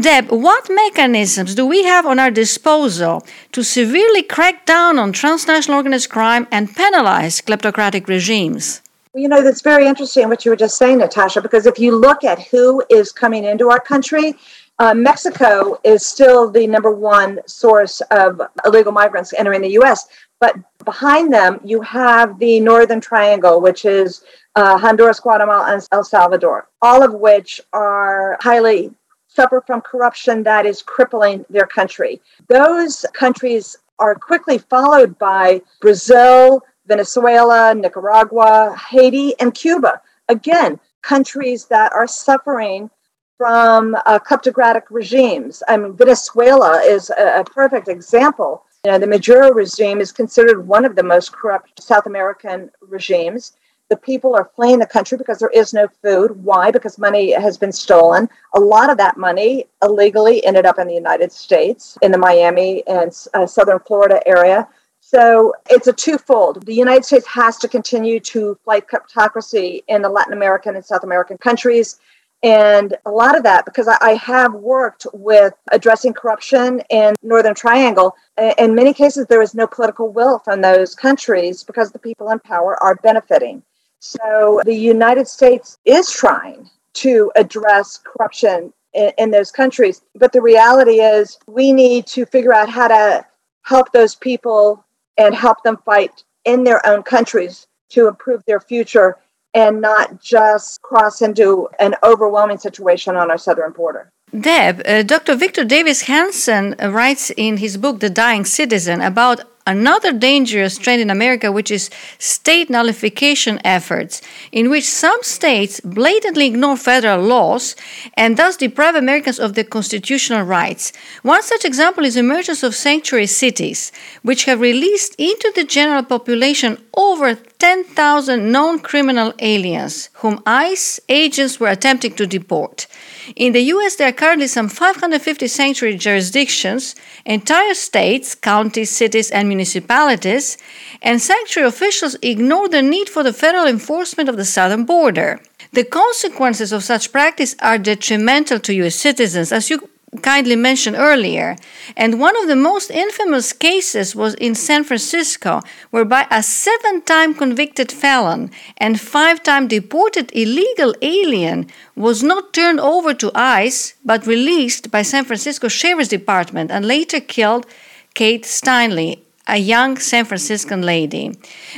Deb, 0.00 0.30
what 0.30 0.68
mechanisms 0.68 1.54
do 1.54 1.64
we 1.64 1.84
have 1.84 2.04
on 2.04 2.18
our 2.18 2.30
disposal 2.30 3.26
to 3.52 3.64
severely 3.64 4.22
crack 4.22 4.66
down 4.66 4.98
on 4.98 5.10
transnational 5.10 5.78
organized 5.78 6.10
crime 6.10 6.46
and 6.50 6.74
penalize 6.74 7.40
kleptocratic 7.40 8.06
regimes? 8.06 8.82
You 9.14 9.28
know, 9.28 9.42
that's 9.42 9.62
very 9.62 9.86
interesting 9.86 10.28
what 10.28 10.44
you 10.44 10.50
were 10.50 10.56
just 10.56 10.76
saying, 10.76 10.98
Natasha, 10.98 11.40
because 11.40 11.64
if 11.64 11.78
you 11.78 11.96
look 11.96 12.24
at 12.24 12.38
who 12.48 12.82
is 12.90 13.10
coming 13.10 13.44
into 13.44 13.70
our 13.70 13.80
country, 13.80 14.34
uh, 14.78 14.92
Mexico 14.92 15.80
is 15.82 16.06
still 16.06 16.50
the 16.50 16.66
number 16.66 16.90
one 16.90 17.40
source 17.46 18.02
of 18.10 18.42
illegal 18.66 18.92
migrants 18.92 19.32
entering 19.32 19.62
the 19.62 19.78
US. 19.80 20.08
But 20.40 20.56
behind 20.84 21.32
them, 21.32 21.58
you 21.64 21.80
have 21.80 22.38
the 22.38 22.60
Northern 22.60 23.00
Triangle, 23.00 23.62
which 23.62 23.86
is 23.86 24.22
uh, 24.56 24.76
Honduras, 24.76 25.20
Guatemala, 25.20 25.72
and 25.72 25.86
El 25.90 26.04
Salvador, 26.04 26.68
all 26.82 27.02
of 27.02 27.14
which 27.14 27.62
are 27.72 28.36
highly 28.42 28.90
suffer 29.36 29.62
from 29.66 29.80
corruption 29.82 30.42
that 30.42 30.64
is 30.66 30.82
crippling 30.82 31.44
their 31.50 31.66
country. 31.66 32.20
Those 32.48 33.04
countries 33.12 33.76
are 33.98 34.14
quickly 34.14 34.58
followed 34.58 35.18
by 35.18 35.60
Brazil, 35.80 36.62
Venezuela, 36.86 37.74
Nicaragua, 37.74 38.74
Haiti, 38.90 39.38
and 39.38 39.54
Cuba. 39.54 40.00
Again, 40.28 40.80
countries 41.02 41.66
that 41.66 41.92
are 41.92 42.06
suffering 42.06 42.90
from 43.36 43.94
uh, 44.06 44.18
kleptocratic 44.18 44.84
regimes. 44.90 45.62
I 45.68 45.76
mean, 45.76 45.92
Venezuela 45.94 46.80
is 46.82 47.10
a, 47.10 47.40
a 47.40 47.44
perfect 47.44 47.88
example. 47.88 48.64
You 48.84 48.92
know, 48.92 48.98
the 48.98 49.06
Maduro 49.06 49.52
regime 49.52 50.00
is 50.00 50.12
considered 50.12 50.66
one 50.66 50.84
of 50.84 50.96
the 50.96 51.02
most 51.02 51.32
corrupt 51.32 51.82
South 51.82 52.06
American 52.06 52.70
regimes. 52.80 53.52
The 53.88 53.96
people 53.96 54.34
are 54.34 54.50
fleeing 54.56 54.80
the 54.80 54.86
country 54.86 55.16
because 55.16 55.38
there 55.38 55.50
is 55.50 55.72
no 55.72 55.86
food. 56.02 56.44
Why? 56.44 56.72
Because 56.72 56.98
money 56.98 57.32
has 57.32 57.56
been 57.56 57.72
stolen. 57.72 58.28
A 58.54 58.60
lot 58.60 58.90
of 58.90 58.98
that 58.98 59.16
money 59.16 59.66
illegally 59.82 60.44
ended 60.44 60.66
up 60.66 60.78
in 60.78 60.88
the 60.88 60.94
United 60.94 61.30
States, 61.30 61.96
in 62.02 62.10
the 62.10 62.18
Miami 62.18 62.84
and 62.88 63.12
uh, 63.34 63.46
southern 63.46 63.78
Florida 63.80 64.20
area. 64.26 64.66
So 65.00 65.54
it's 65.70 65.86
a 65.86 65.92
twofold. 65.92 66.66
The 66.66 66.74
United 66.74 67.04
States 67.04 67.28
has 67.28 67.58
to 67.58 67.68
continue 67.68 68.18
to 68.20 68.58
fight 68.64 68.88
kleptocracy 68.88 69.84
in 69.86 70.02
the 70.02 70.08
Latin 70.08 70.32
American 70.32 70.74
and 70.74 70.84
South 70.84 71.04
American 71.04 71.38
countries. 71.38 72.00
And 72.42 72.96
a 73.06 73.10
lot 73.10 73.36
of 73.36 73.44
that, 73.44 73.64
because 73.64 73.88
I, 73.88 74.14
have 74.14 74.52
worked 74.52 75.06
with 75.12 75.54
addressing 75.70 76.12
corruption 76.12 76.82
in 76.90 77.14
Northern 77.22 77.54
Triangle, 77.54 78.16
in 78.58 78.74
many 78.74 78.92
cases, 78.92 79.26
there 79.26 79.42
is 79.42 79.54
no 79.54 79.66
political 79.66 80.10
will 80.10 80.40
from 80.40 80.60
those 80.60 80.94
countries 80.94 81.62
because 81.62 81.92
the 81.92 81.98
people 81.98 82.30
in 82.30 82.40
power 82.40 82.76
are 82.82 82.96
benefiting. 82.96 83.62
So 84.06 84.62
the 84.64 84.74
United 84.74 85.28
States 85.28 85.78
is 85.84 86.10
trying 86.10 86.70
to 86.94 87.30
address 87.36 87.98
corruption 87.98 88.72
in, 88.94 89.12
in 89.18 89.30
those 89.30 89.50
countries. 89.50 90.02
But 90.14 90.32
the 90.32 90.42
reality 90.42 91.00
is, 91.00 91.38
we 91.46 91.72
need 91.72 92.06
to 92.08 92.26
figure 92.26 92.54
out 92.54 92.68
how 92.68 92.88
to 92.88 93.26
help 93.62 93.92
those 93.92 94.14
people 94.14 94.84
and 95.18 95.34
help 95.34 95.62
them 95.62 95.78
fight 95.84 96.24
in 96.44 96.64
their 96.64 96.84
own 96.86 97.02
countries 97.02 97.66
to 97.90 98.08
improve 98.08 98.42
their 98.46 98.60
future 98.60 99.16
and 99.54 99.80
not 99.80 100.20
just 100.20 100.82
cross 100.82 101.22
into 101.22 101.68
an 101.78 101.94
overwhelming 102.02 102.58
situation 102.58 103.16
on 103.16 103.30
our 103.30 103.38
southern 103.38 103.72
border. 103.72 104.10
Deb, 104.38 104.82
uh, 104.84 105.02
Dr. 105.02 105.34
Victor 105.34 105.64
Davis 105.64 106.02
Hanson 106.02 106.74
writes 106.80 107.30
in 107.36 107.56
his 107.58 107.76
book, 107.76 108.00
The 108.00 108.10
Dying 108.10 108.44
Citizen, 108.44 109.00
about 109.00 109.40
another 109.66 110.12
dangerous 110.12 110.78
trend 110.78 111.02
in 111.02 111.10
America, 111.10 111.50
which 111.50 111.70
is 111.70 111.90
state 112.18 112.70
nullification 112.70 113.60
efforts, 113.64 114.22
in 114.52 114.70
which 114.70 114.84
some 114.84 115.18
states 115.22 115.80
blatantly 115.80 116.46
ignore 116.46 116.76
federal 116.76 117.20
laws 117.22 117.74
and 118.14 118.36
thus 118.36 118.56
deprive 118.56 118.94
Americans 118.94 119.38
of 119.38 119.54
their 119.54 119.64
constitutional 119.64 120.42
rights. 120.42 120.92
One 121.22 121.42
such 121.42 121.64
example 121.64 122.04
is 122.04 122.14
the 122.14 122.20
emergence 122.20 122.62
of 122.62 122.74
sanctuary 122.74 123.26
cities, 123.26 123.92
which 124.22 124.44
have 124.44 124.60
released 124.60 125.14
into 125.18 125.52
the 125.54 125.64
general 125.64 126.02
population 126.02 126.78
over 126.96 127.36
10,000 127.58 128.52
known 128.52 128.78
criminal 128.78 129.32
aliens 129.38 130.10
whom 130.14 130.42
ICE 130.44 131.00
agents 131.08 131.58
were 131.58 131.68
attempting 131.68 132.12
to 132.14 132.26
deport. 132.26 132.86
In 133.34 133.52
the 133.52 133.62
US, 133.74 133.96
there 133.96 134.08
are 134.08 134.12
currently 134.12 134.46
some 134.46 134.68
550 134.68 135.46
sanctuary 135.46 135.96
jurisdictions, 135.96 136.94
entire 137.24 137.74
states, 137.74 138.34
counties, 138.34 138.90
cities, 138.90 139.30
and 139.30 139.48
municipalities, 139.48 140.58
and 141.02 141.20
sanctuary 141.20 141.68
officials 141.68 142.16
ignore 142.22 142.68
the 142.68 142.82
need 142.82 143.08
for 143.08 143.22
the 143.22 143.32
federal 143.32 143.66
enforcement 143.66 144.28
of 144.28 144.36
the 144.36 144.44
southern 144.44 144.84
border. 144.84 145.40
The 145.72 145.84
consequences 145.84 146.72
of 146.72 146.84
such 146.84 147.10
practice 147.10 147.56
are 147.60 147.78
detrimental 147.78 148.60
to 148.60 148.74
US 148.84 148.94
citizens, 148.94 149.50
as 149.50 149.70
you 149.70 149.88
kindly 150.22 150.56
mentioned 150.56 150.96
earlier. 150.96 151.56
And 151.96 152.20
one 152.20 152.36
of 152.40 152.48
the 152.48 152.56
most 152.56 152.90
infamous 152.90 153.52
cases 153.52 154.14
was 154.14 154.34
in 154.34 154.54
San 154.54 154.84
Francisco, 154.84 155.60
whereby 155.90 156.26
a 156.30 156.42
seven 156.42 157.02
time 157.02 157.34
convicted 157.34 157.90
felon 157.92 158.50
and 158.78 159.00
five 159.00 159.42
time 159.42 159.68
deported 159.68 160.30
illegal 160.34 160.94
alien 161.02 161.68
was 161.94 162.22
not 162.22 162.52
turned 162.52 162.80
over 162.80 163.14
to 163.14 163.32
ICE 163.34 163.94
but 164.04 164.26
released 164.26 164.90
by 164.90 165.02
San 165.02 165.24
Francisco 165.24 165.68
Sheriff's 165.68 166.08
Department 166.08 166.70
and 166.70 166.86
later 166.86 167.20
killed 167.20 167.66
Kate 168.14 168.44
Steinle, 168.44 169.25
a 169.46 169.58
young 169.58 169.96
San 169.98 170.24
Franciscan 170.24 170.82
lady. 170.82 171.32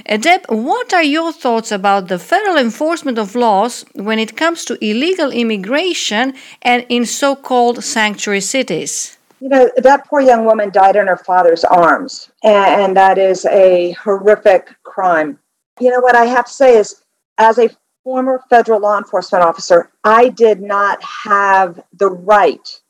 Uh, 0.09 0.17
Deb, 0.17 0.47
what 0.49 0.93
are 0.95 1.03
your 1.03 1.33
thoughts 1.33 1.71
about 1.71 2.09
the 2.09 2.19
federal 2.19 2.57
enforcement 2.57 3.19
of 3.19 3.35
laws 3.35 3.85
when 3.95 4.19
it 4.19 4.37
comes 4.37 4.65
to 4.65 4.83
illegal 4.85 5.31
immigration 5.31 6.35
and 6.63 6.87
in 6.89 7.05
so 7.05 7.37
called 7.37 7.85
sanctuary 7.85 8.41
cities? 8.41 9.19
You 9.41 9.49
know, 9.51 9.71
that 9.77 10.07
poor 10.07 10.21
young 10.21 10.45
woman 10.45 10.71
died 10.71 10.97
in 10.97 11.07
her 11.07 11.17
father's 11.17 11.65
arms, 11.65 12.31
and 12.43 12.97
that 12.97 13.19
is 13.19 13.45
a 13.47 13.93
horrific 13.93 14.75
crime. 14.83 15.39
You 15.79 15.91
know, 15.91 16.01
what 16.01 16.17
I 16.17 16.25
have 16.25 16.47
to 16.47 16.53
say 16.53 16.77
is, 16.77 17.03
as 17.39 17.59
a 17.59 17.71
former 18.03 18.43
federal 18.51 18.81
law 18.81 18.99
enforcement 18.99 19.45
officer, 19.45 19.91
I 20.03 20.31
did 20.31 20.61
not 20.61 21.01
have 21.05 21.81
the 21.93 22.11
right 22.11 22.81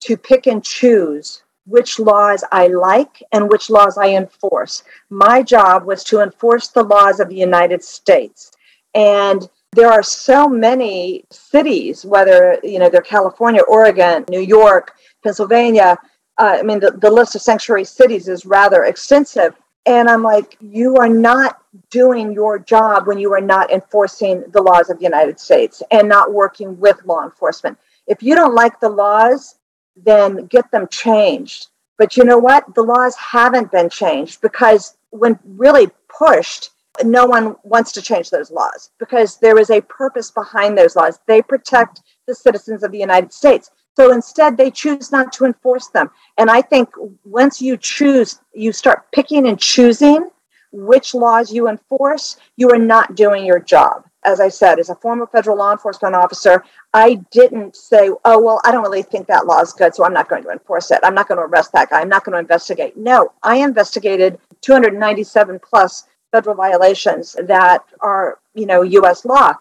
to 0.00 0.16
pick 0.18 0.46
and 0.46 0.62
choose 0.62 1.42
which 1.66 1.98
laws 1.98 2.44
I 2.52 2.68
like 2.68 3.22
and 3.32 3.50
which 3.50 3.70
laws 3.70 3.98
I 3.98 4.10
enforce. 4.10 4.84
My 5.10 5.42
job 5.42 5.84
was 5.84 6.04
to 6.04 6.20
enforce 6.20 6.68
the 6.68 6.84
laws 6.84 7.20
of 7.20 7.28
the 7.28 7.36
United 7.36 7.82
States. 7.82 8.52
And 8.94 9.48
there 9.72 9.92
are 9.92 10.02
so 10.02 10.48
many 10.48 11.24
cities, 11.30 12.04
whether 12.04 12.58
you 12.62 12.78
know 12.78 12.88
they're 12.88 13.02
California, 13.02 13.60
Oregon, 13.62 14.24
New 14.30 14.40
York, 14.40 14.96
Pennsylvania. 15.22 15.98
Uh, 16.38 16.56
I 16.60 16.62
mean, 16.62 16.80
the, 16.80 16.92
the 16.92 17.10
list 17.10 17.34
of 17.34 17.42
sanctuary 17.42 17.84
cities 17.84 18.28
is 18.28 18.46
rather 18.46 18.84
extensive. 18.84 19.54
And 19.86 20.08
I'm 20.08 20.22
like, 20.22 20.56
you 20.60 20.96
are 20.96 21.08
not 21.08 21.62
doing 21.90 22.32
your 22.32 22.58
job 22.58 23.06
when 23.06 23.18
you 23.18 23.32
are 23.32 23.40
not 23.40 23.70
enforcing 23.70 24.42
the 24.50 24.60
laws 24.62 24.90
of 24.90 24.98
the 24.98 25.04
United 25.04 25.38
States 25.38 25.82
and 25.92 26.08
not 26.08 26.32
working 26.32 26.78
with 26.80 27.04
law 27.04 27.22
enforcement. 27.22 27.78
If 28.06 28.22
you 28.22 28.34
don't 28.34 28.54
like 28.54 28.80
the 28.80 28.88
laws, 28.88 29.56
then 29.96 30.46
get 30.46 30.70
them 30.70 30.88
changed. 30.88 31.68
But 31.98 32.16
you 32.16 32.24
know 32.24 32.38
what? 32.38 32.74
The 32.74 32.82
laws 32.82 33.16
haven't 33.16 33.72
been 33.72 33.88
changed 33.88 34.40
because 34.40 34.96
when 35.10 35.38
really 35.44 35.88
pushed, 36.08 36.70
no 37.02 37.26
one 37.26 37.56
wants 37.62 37.92
to 37.92 38.02
change 38.02 38.30
those 38.30 38.50
laws 38.50 38.90
because 38.98 39.38
there 39.38 39.58
is 39.58 39.70
a 39.70 39.82
purpose 39.82 40.30
behind 40.30 40.76
those 40.76 40.96
laws. 40.96 41.18
They 41.26 41.42
protect 41.42 42.02
the 42.26 42.34
citizens 42.34 42.82
of 42.82 42.92
the 42.92 42.98
United 42.98 43.32
States. 43.32 43.70
So 43.96 44.12
instead, 44.12 44.56
they 44.56 44.70
choose 44.70 45.10
not 45.10 45.32
to 45.34 45.46
enforce 45.46 45.88
them. 45.88 46.10
And 46.36 46.50
I 46.50 46.60
think 46.60 46.90
once 47.24 47.62
you 47.62 47.76
choose, 47.78 48.40
you 48.52 48.72
start 48.72 49.10
picking 49.12 49.46
and 49.48 49.58
choosing 49.58 50.30
which 50.72 51.14
laws 51.14 51.50
you 51.50 51.68
enforce, 51.68 52.36
you 52.56 52.70
are 52.70 52.78
not 52.78 53.14
doing 53.14 53.46
your 53.46 53.60
job 53.60 54.04
as 54.26 54.40
I 54.40 54.48
said, 54.48 54.78
as 54.78 54.90
a 54.90 54.94
former 54.96 55.26
federal 55.26 55.56
law 55.56 55.72
enforcement 55.72 56.14
officer, 56.14 56.64
I 56.92 57.14
didn't 57.30 57.76
say, 57.76 58.10
oh, 58.24 58.42
well, 58.42 58.60
I 58.64 58.72
don't 58.72 58.82
really 58.82 59.02
think 59.02 59.26
that 59.28 59.46
law 59.46 59.60
is 59.60 59.72
good, 59.72 59.94
so 59.94 60.04
I'm 60.04 60.12
not 60.12 60.28
going 60.28 60.42
to 60.42 60.50
enforce 60.50 60.90
it. 60.90 60.98
I'm 61.02 61.14
not 61.14 61.28
going 61.28 61.38
to 61.38 61.44
arrest 61.44 61.72
that 61.72 61.90
guy. 61.90 62.00
I'm 62.00 62.08
not 62.08 62.24
going 62.24 62.34
to 62.34 62.40
investigate. 62.40 62.96
No, 62.96 63.32
I 63.42 63.56
investigated 63.56 64.38
297 64.60 65.60
plus 65.60 66.04
federal 66.32 66.56
violations 66.56 67.36
that 67.44 67.84
are, 68.00 68.38
you 68.54 68.66
know, 68.66 68.82
U.S. 68.82 69.24
law. 69.24 69.54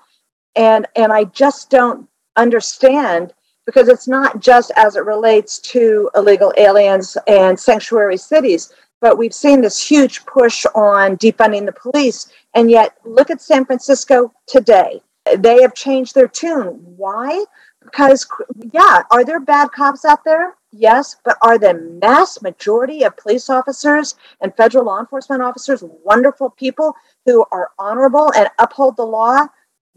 And, 0.56 0.88
and 0.96 1.14
I 1.14 1.26
just 1.26 1.70
don't 1.70 2.10
understand 2.36 3.34
because 3.66 3.88
it's 3.88 4.08
not 4.08 4.40
just 4.40 4.72
as 4.76 4.96
it 4.96 5.06
relates 5.06 5.60
to 5.60 6.10
illegal 6.16 6.54
aliens 6.58 7.18
and 7.28 7.60
sanctuary 7.60 8.18
cities 8.18 8.74
but 9.02 9.20
we've 9.20 9.36
seen 9.36 9.62
this 9.62 9.88
huge 9.88 10.26
push 10.26 10.66
on 10.74 11.18
defunding 11.18 11.68
the 11.68 11.72
police. 11.72 12.28
And 12.56 12.72
yet, 12.72 12.98
look 13.04 13.30
at 13.30 13.42
San 13.42 13.66
Francisco 13.66 14.34
today. 14.48 15.02
They 15.38 15.62
have 15.62 15.76
changed 15.76 16.16
their 16.16 16.28
tune. 16.28 16.82
Why? 16.96 17.44
Because, 17.84 18.26
yeah, 18.72 19.04
are 19.12 19.24
there 19.26 19.40
bad 19.40 19.72
cops 19.72 20.06
out 20.06 20.24
there? 20.24 20.56
Yes, 20.72 21.18
but 21.24 21.38
are 21.42 21.58
the 21.58 21.74
mass 22.02 22.42
majority 22.42 23.04
of 23.04 23.16
police 23.18 23.50
officers 23.50 24.16
and 24.42 24.56
federal 24.56 24.86
law 24.86 25.00
enforcement 25.00 25.42
officers 25.42 25.84
wonderful 26.04 26.50
people 26.50 26.94
who 27.26 27.46
are 27.52 27.72
honorable 27.78 28.32
and 28.36 28.50
uphold 28.60 28.98
the 28.98 29.06
law? 29.06 29.48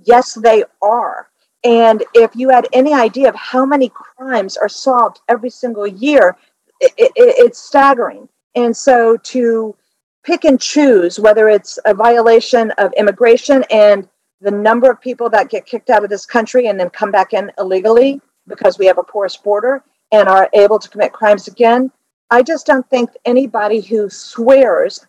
Yes, 0.05 0.35
they 0.35 0.65
are. 0.83 1.29
And 1.65 2.05
if 2.15 2.37
you 2.37 2.51
had 2.51 2.69
any 2.73 2.95
idea 2.95 3.29
of 3.29 3.35
how 3.35 3.67
many 3.67 3.89
crimes 3.89 4.57
are 4.57 4.69
solved 4.69 5.21
every 5.29 5.51
single 5.51 5.87
year, 5.87 6.37
it, 6.81 6.93
it, 6.97 7.13
it's 7.17 7.59
staggering. 7.59 8.29
And 8.55 8.77
so 8.77 9.17
to 9.17 9.77
pick 10.29 10.45
and 10.45 10.61
choose 10.61 11.19
whether 11.19 11.49
it's 11.49 11.79
a 11.87 11.95
violation 11.95 12.71
of 12.73 12.93
immigration 12.99 13.65
and 13.71 14.07
the 14.43 14.51
number 14.51 14.91
of 14.91 15.01
people 15.01 15.31
that 15.31 15.49
get 15.49 15.65
kicked 15.65 15.89
out 15.89 16.05
of 16.05 16.11
this 16.11 16.27
country 16.27 16.67
and 16.67 16.79
then 16.79 16.91
come 16.91 17.11
back 17.11 17.33
in 17.33 17.51
illegally 17.57 18.21
because 18.47 18.79
we 18.79 18.85
have 18.85 18.99
a 18.99 19.03
porous 19.03 19.39
border 19.39 19.83
and 20.13 20.29
are 20.29 20.51
able 20.53 20.79
to 20.79 20.91
commit 20.91 21.15
crimes 21.15 21.49
again. 21.49 21.91
I 22.31 22.43
just 22.43 22.67
don't 22.67 22.89
think 22.91 23.09
anybody 23.25 23.81
who 23.81 24.11
swears 24.11 25.07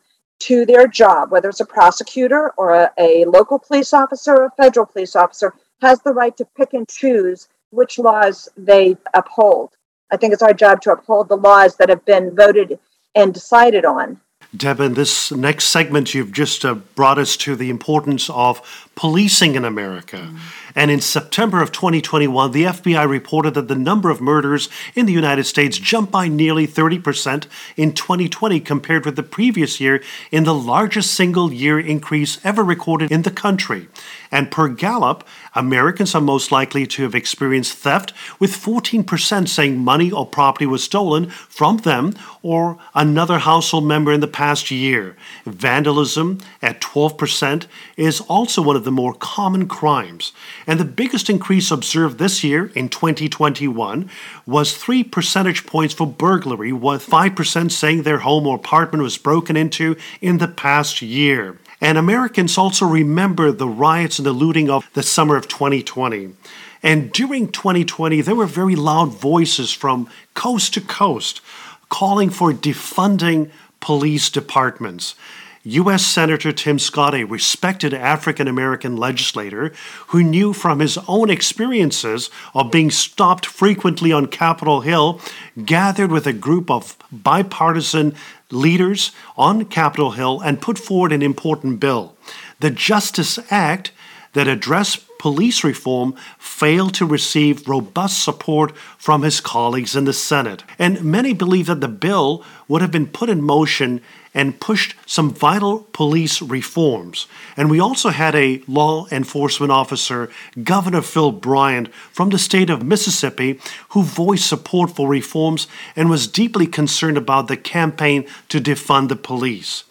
to 0.48 0.66
their 0.66 0.88
job, 0.88 1.32
whether 1.32 1.50
it's 1.50 1.60
a 1.60 1.66
prosecutor 1.66 2.52
or 2.56 2.74
a, 2.74 2.90
a 2.98 3.26
local 3.26 3.60
police 3.60 3.94
officer 3.94 4.34
or 4.34 4.46
a 4.46 4.52
federal 4.52 4.86
police 4.86 5.18
officer, 5.18 5.54
has 5.82 6.00
the 6.00 6.14
right 6.14 6.36
to 6.38 6.46
pick 6.56 6.74
and 6.74 6.88
choose 6.88 7.50
which 7.72 8.00
laws 8.00 8.48
they 8.56 8.96
uphold. 9.14 9.72
I 10.12 10.16
think 10.16 10.32
it's 10.32 10.42
our 10.42 10.54
job 10.54 10.80
to 10.84 10.94
uphold 10.94 11.28
the 11.28 11.36
laws 11.36 11.76
that 11.76 11.90
have 11.90 12.06
been 12.06 12.34
voted 12.34 12.80
and 13.16 13.34
decided 13.34 13.84
on. 13.84 14.22
Deb, 14.56 14.80
in 14.80 14.96
this 14.96 15.32
next 15.32 15.66
segment, 15.66 16.14
you've 16.16 16.32
just 16.32 16.66
uh, 16.66 16.74
brought 16.74 17.20
us 17.20 17.38
to 17.38 17.56
the 17.56 17.70
importance 17.70 18.30
of 18.32 18.90
policing 18.96 19.56
in 19.56 19.64
America. 19.64 20.18
Mm-hmm. 20.18 20.38
And 20.76 20.92
in 20.92 21.02
September 21.02 21.62
of 21.62 21.72
2021, 21.72 22.52
the 22.52 22.64
FBI 22.64 23.08
reported 23.08 23.54
that 23.56 23.68
the 23.68 23.76
number 23.76 24.10
of 24.10 24.22
murders 24.22 24.70
in 24.96 25.06
the 25.06 25.14
United 25.14 25.46
States 25.46 25.78
jumped 25.78 26.12
by 26.12 26.28
nearly 26.28 26.68
30% 26.68 27.48
in 27.76 27.94
2020 27.94 28.60
compared 28.60 29.06
with 29.06 29.16
the 29.16 29.24
previous 29.24 29.80
year, 29.80 30.02
in 30.32 30.44
the 30.44 30.54
largest 30.54 31.14
single 31.14 31.52
year 31.52 31.80
increase 31.80 32.40
ever 32.44 32.64
recorded 32.64 33.12
in 33.12 33.24
the 33.24 33.32
country. 33.32 33.88
And 34.32 34.52
per 34.52 34.68
Gallup, 34.68 35.28
Americans 35.56 36.14
are 36.14 36.22
most 36.22 36.52
likely 36.52 36.86
to 36.86 37.04
have 37.04 37.16
experienced 37.16 37.74
theft, 37.74 38.14
with 38.40 38.52
14% 38.52 39.48
saying 39.48 39.78
money 39.80 40.12
or 40.12 40.26
property 40.26 40.66
was 40.66 40.84
stolen 40.84 41.30
from 41.30 41.78
them 41.78 42.14
or 42.44 42.78
another 42.94 43.40
household 43.40 43.86
member 43.86 44.14
in 44.14 44.20
the 44.20 44.28
past 44.28 44.70
year. 44.70 45.16
Vandalism, 45.46 46.40
at 46.62 46.80
12%, 46.80 47.66
is 47.98 48.22
also 48.22 48.62
one 48.62 48.76
of 48.76 48.84
the 48.84 48.92
more 48.92 49.14
common 49.14 49.68
crimes. 49.68 50.32
And 50.70 50.80
the 50.80 50.86
biggest 50.86 51.32
increase 51.32 51.72
observed 51.72 52.20
this 52.20 52.44
year 52.44 52.68
in 52.76 52.90
2021 52.90 54.08
was 54.46 54.78
3 54.78 55.04
percentage 55.04 55.66
points 55.66 55.96
for 55.96 56.06
burglary, 56.06 56.72
with 56.72 57.04
5% 57.04 57.72
saying 57.72 58.04
their 58.04 58.20
home 58.20 58.46
or 58.46 58.58
apartment 58.58 59.02
was 59.02 59.18
broken 59.18 59.58
into 59.58 59.96
in 60.22 60.38
the 60.38 60.48
past 60.48 61.02
year. 61.02 61.58
And 61.82 61.98
Americans 61.98 62.56
also 62.56 62.86
remember 62.86 63.52
the 63.52 63.68
riots 63.68 64.20
and 64.20 64.28
the 64.28 64.32
looting 64.32 64.70
of 64.70 64.88
the 64.94 65.02
summer 65.02 65.36
of 65.36 65.48
2020. 65.48 66.36
And 66.84 67.12
during 67.12 67.52
2020, 67.52 68.22
there 68.22 68.36
were 68.36 68.46
very 68.46 68.76
loud 68.76 69.08
voices 69.08 69.74
from 69.74 70.08
coast 70.36 70.76
to 70.76 70.82
coast 70.82 71.42
calling 71.90 72.30
for 72.30 72.54
defunding 72.54 73.50
police 73.80 74.30
departments. 74.30 75.16
U.S. 75.64 76.06
Senator 76.06 76.54
Tim 76.54 76.80
Scott, 76.80 77.14
a 77.14 77.26
respected 77.26 77.94
African 77.94 78.48
American 78.48 78.96
legislator 78.96 79.74
who 80.08 80.24
knew 80.24 80.54
from 80.54 80.80
his 80.80 80.98
own 81.08 81.30
experiences 81.30 82.30
of 82.54 82.72
being 82.72 82.90
stopped 82.90 83.46
frequently 83.46 84.14
on 84.14 84.28
Capitol 84.28 84.82
Hill, 84.82 85.20
gathered 85.66 86.12
with 86.12 86.26
a 86.26 86.34
group 86.34 86.72
of 86.72 86.98
bipartisan 87.12 88.16
leaders 88.52 89.12
on 89.36 89.66
Capitol 89.66 90.12
Hill 90.12 90.40
and 90.40 90.62
put 90.62 90.80
forward 90.80 91.12
an 91.12 91.22
important 91.22 91.80
bill. 91.82 92.16
The 92.62 92.72
Justice 92.72 93.38
Act 93.52 93.92
that 94.34 94.48
addressed 94.48 95.06
police 95.18 95.64
reform 95.64 96.16
failed 96.38 96.94
to 96.94 97.06
receive 97.06 97.68
robust 97.68 98.24
support 98.24 98.76
from 98.98 99.24
his 99.24 99.42
colleagues 99.42 99.96
in 99.96 100.06
the 100.06 100.14
Senate. 100.14 100.64
And 100.80 101.04
many 101.04 101.34
believe 101.34 101.66
that 101.66 101.82
the 101.82 101.88
bill 101.88 102.44
would 102.68 102.82
have 102.82 102.92
been 102.92 103.08
put 103.08 103.30
in 103.30 103.42
motion 103.42 104.02
and 104.34 104.60
pushed 104.60 104.96
some 105.10 105.32
vital 105.32 105.88
police 105.92 106.40
reforms. 106.40 107.26
And 107.58 107.68
we 107.68 107.80
also 107.80 108.10
had 108.10 108.36
a 108.36 108.62
law 108.68 109.08
enforcement 109.12 109.72
officer, 109.72 110.30
Governor 110.64 111.02
Phil 111.02 111.32
Bryant 111.32 111.92
from 112.12 112.30
the 112.30 112.38
state 112.38 112.70
of 112.70 112.84
Mississippi, 112.84 113.60
who 113.90 114.04
voiced 114.04 114.48
support 114.48 114.92
for 114.92 115.08
reforms 115.08 115.68
and 115.96 116.12
was 116.12 116.28
deeply 116.28 116.68
concerned 116.68 117.18
about 117.18 117.48
the 117.48 117.58
campaign 117.58 118.28
to 118.50 118.62
defund 118.62 119.10
the 119.10 119.16
police. 119.16 119.84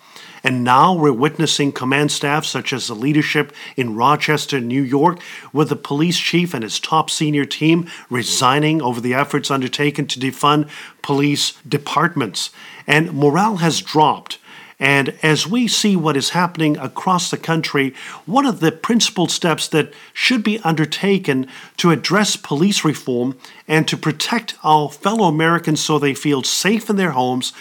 And 0.44 0.62
now 0.62 0.94
we're 0.94 1.12
witnessing 1.12 1.72
command 1.72 2.12
staff 2.12 2.44
such 2.44 2.72
as 2.72 2.86
the 2.86 2.94
leadership 2.94 3.52
in 3.76 3.96
Rochester, 3.96 4.60
New 4.60 4.82
York, 4.82 5.18
with 5.52 5.70
the 5.70 5.74
police 5.74 6.16
chief 6.16 6.54
and 6.54 6.62
his 6.62 6.78
top 6.78 7.10
senior 7.10 7.44
team 7.44 7.90
resigning 8.08 8.80
over 8.80 9.00
the 9.00 9.14
efforts 9.14 9.50
undertaken 9.50 10.06
to 10.06 10.20
defund 10.20 10.68
police 11.02 11.54
departments. 11.66 12.50
And 12.86 13.12
morale 13.14 13.56
has 13.56 13.82
dropped. 13.82 14.38
And 14.80 15.18
as 15.22 15.46
we 15.46 15.66
see 15.66 15.96
what 15.96 16.16
is 16.16 16.30
happening 16.30 16.76
across 16.76 17.30
the 17.30 17.36
country, 17.36 17.94
one 18.26 18.46
of 18.46 18.60
the 18.60 18.70
principal 18.70 19.26
steps 19.26 19.66
that 19.68 19.92
should 20.12 20.44
be 20.44 20.60
undertaken 20.60 21.48
to 21.78 21.90
address 21.90 22.36
police 22.36 22.84
reform 22.84 23.36
and 23.66 23.88
to 23.88 23.96
protect 23.96 24.54
our 24.62 24.88
fellow 24.88 25.26
Americans 25.26 25.80
so 25.80 25.98
they 25.98 26.14
feel 26.14 26.42
safe 26.42 26.88
in 26.88 26.96
their 26.96 27.10
homes 27.10 27.52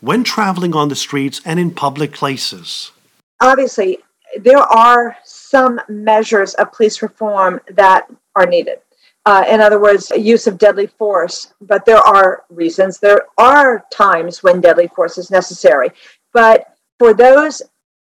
when 0.00 0.22
traveling 0.22 0.74
on 0.74 0.88
the 0.88 0.96
streets 0.96 1.40
and 1.44 1.58
in 1.58 1.70
public 1.70 2.12
places? 2.12 2.92
Obviously, 3.40 3.98
there 4.38 4.58
are 4.58 5.16
some 5.24 5.80
measures 5.88 6.54
of 6.54 6.72
police 6.72 7.00
reform 7.00 7.60
that 7.70 8.06
are 8.34 8.46
needed. 8.46 8.78
Uh, 9.24 9.44
in 9.50 9.60
other 9.60 9.80
words, 9.80 10.10
use 10.10 10.46
of 10.46 10.56
deadly 10.56 10.86
force, 10.86 11.52
but 11.60 11.84
there 11.84 11.98
are 11.98 12.44
reasons. 12.48 13.00
There 13.00 13.22
are 13.38 13.84
times 13.90 14.44
when 14.44 14.60
deadly 14.60 14.86
force 14.94 15.18
is 15.18 15.32
necessary. 15.32 15.90
But 16.36 16.74
for 16.98 17.14
those 17.14 17.62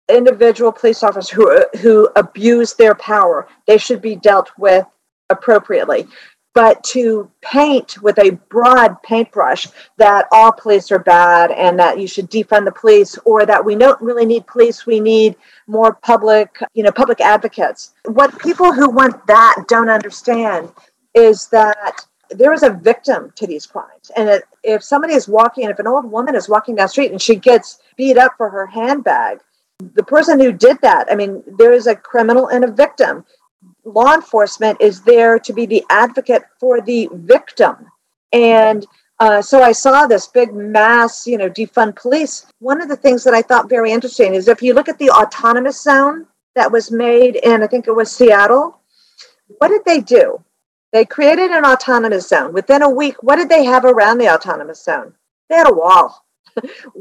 individual 0.06 0.70
police 0.70 1.02
officers 1.02 1.30
who, 1.30 1.64
who 1.80 2.10
abuse 2.14 2.74
their 2.74 2.94
power, 2.94 3.48
they 3.66 3.78
should 3.78 4.02
be 4.02 4.16
dealt 4.16 4.50
with 4.58 4.84
appropriately. 5.30 6.06
But 6.52 6.84
to 6.92 7.30
paint 7.40 8.02
with 8.02 8.18
a 8.18 8.32
broad 8.50 9.02
paintbrush 9.02 9.68
that 9.96 10.26
all 10.30 10.52
police 10.52 10.92
are 10.92 10.98
bad 10.98 11.52
and 11.52 11.78
that 11.78 11.98
you 11.98 12.06
should 12.06 12.30
defund 12.30 12.66
the 12.66 12.72
police 12.72 13.16
or 13.24 13.46
that 13.46 13.64
we 13.64 13.76
don't 13.76 14.00
really 14.02 14.26
need 14.26 14.46
police 14.46 14.84
we 14.84 15.00
need 15.00 15.34
more 15.66 15.94
public 15.94 16.58
you 16.74 16.82
know 16.82 16.92
public 16.92 17.22
advocates. 17.22 17.94
What 18.04 18.38
people 18.38 18.74
who 18.74 18.90
want 18.90 19.26
that 19.26 19.64
don't 19.68 19.88
understand 19.88 20.70
is 21.14 21.46
that 21.48 22.04
there 22.30 22.52
is 22.52 22.62
a 22.62 22.70
victim 22.70 23.32
to 23.36 23.46
these 23.46 23.64
crimes. 23.64 24.10
And 24.16 24.42
if 24.62 24.82
somebody 24.82 25.14
is 25.14 25.28
walking 25.28 25.64
if 25.70 25.78
an 25.78 25.86
old 25.86 26.10
woman 26.10 26.34
is 26.34 26.48
walking 26.48 26.74
down 26.74 26.84
the 26.84 26.88
street 26.88 27.10
and 27.10 27.22
she 27.22 27.36
gets 27.36 27.78
beat 27.98 28.16
up 28.16 28.32
for 28.38 28.48
her 28.48 28.66
handbag 28.66 29.38
the 29.94 30.02
person 30.02 30.40
who 30.40 30.52
did 30.52 30.78
that 30.80 31.06
i 31.10 31.14
mean 31.14 31.42
there 31.58 31.72
is 31.72 31.86
a 31.86 31.94
criminal 31.94 32.48
and 32.48 32.64
a 32.64 32.70
victim 32.70 33.24
law 33.84 34.14
enforcement 34.14 34.78
is 34.80 35.02
there 35.02 35.38
to 35.38 35.52
be 35.52 35.66
the 35.66 35.84
advocate 35.90 36.44
for 36.58 36.80
the 36.80 37.08
victim. 37.12 37.76
And 38.32 38.86
uh, 39.20 39.42
so 39.42 39.62
I 39.62 39.72
saw 39.72 40.06
this 40.06 40.28
big 40.28 40.54
mass, 40.54 41.26
you 41.26 41.38
know, 41.38 41.50
defund 41.50 41.96
police. 41.96 42.46
One 42.60 42.80
of 42.80 42.88
the 42.88 42.96
things 42.96 43.24
that 43.24 43.34
I 43.34 43.42
thought 43.42 43.68
very 43.68 43.90
interesting 43.90 44.34
is 44.34 44.46
if 44.46 44.62
you 44.62 44.74
look 44.74 44.88
at 44.88 44.98
the 44.98 45.10
autonomous 45.10 45.82
zone 45.82 46.26
that 46.54 46.70
was 46.70 46.90
made 46.90 47.36
in, 47.36 47.62
I 47.62 47.66
think 47.66 47.88
it 47.88 47.96
was 47.96 48.10
Seattle, 48.10 48.80
what 49.58 49.68
did 49.68 49.84
they 49.84 50.00
do? 50.00 50.44
They 50.92 51.04
created 51.04 51.50
an 51.50 51.64
autonomous 51.64 52.28
zone. 52.28 52.52
Within 52.52 52.82
a 52.82 52.90
week, 52.90 53.22
what 53.22 53.36
did 53.36 53.48
they 53.48 53.64
have 53.64 53.84
around 53.84 54.18
the 54.18 54.32
autonomous 54.32 54.84
zone? 54.84 55.14
They 55.48 55.56
had 55.56 55.68
a 55.68 55.74
wall. 55.74 56.24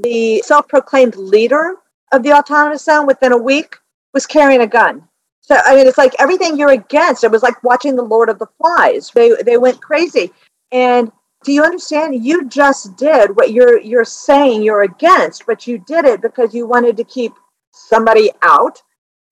The 0.03 0.41
self 0.45 0.67
proclaimed 0.67 1.15
leader 1.15 1.75
of 2.11 2.23
the 2.23 2.33
autonomous 2.33 2.85
zone 2.85 3.05
within 3.05 3.31
a 3.31 3.37
week 3.37 3.75
was 4.13 4.25
carrying 4.25 4.61
a 4.61 4.67
gun. 4.67 5.07
So 5.41 5.57
I 5.65 5.75
mean, 5.75 5.87
it's 5.87 5.97
like 5.97 6.13
everything 6.19 6.57
you're 6.57 6.71
against. 6.71 7.23
It 7.23 7.31
was 7.31 7.43
like 7.43 7.63
watching 7.63 7.95
the 7.95 8.03
Lord 8.03 8.29
of 8.29 8.39
the 8.39 8.47
Flies. 8.57 9.11
They 9.11 9.31
they 9.43 9.57
went 9.57 9.81
crazy. 9.81 10.31
And 10.71 11.11
do 11.43 11.53
you 11.53 11.63
understand? 11.63 12.25
You 12.25 12.47
just 12.49 12.97
did 12.97 13.35
what 13.35 13.51
you're 13.51 13.79
you're 13.79 14.05
saying 14.05 14.63
you're 14.63 14.81
against, 14.81 15.45
but 15.45 15.65
you 15.65 15.77
did 15.77 16.05
it 16.05 16.21
because 16.21 16.53
you 16.53 16.67
wanted 16.67 16.97
to 16.97 17.03
keep 17.03 17.33
somebody 17.71 18.31
out, 18.41 18.81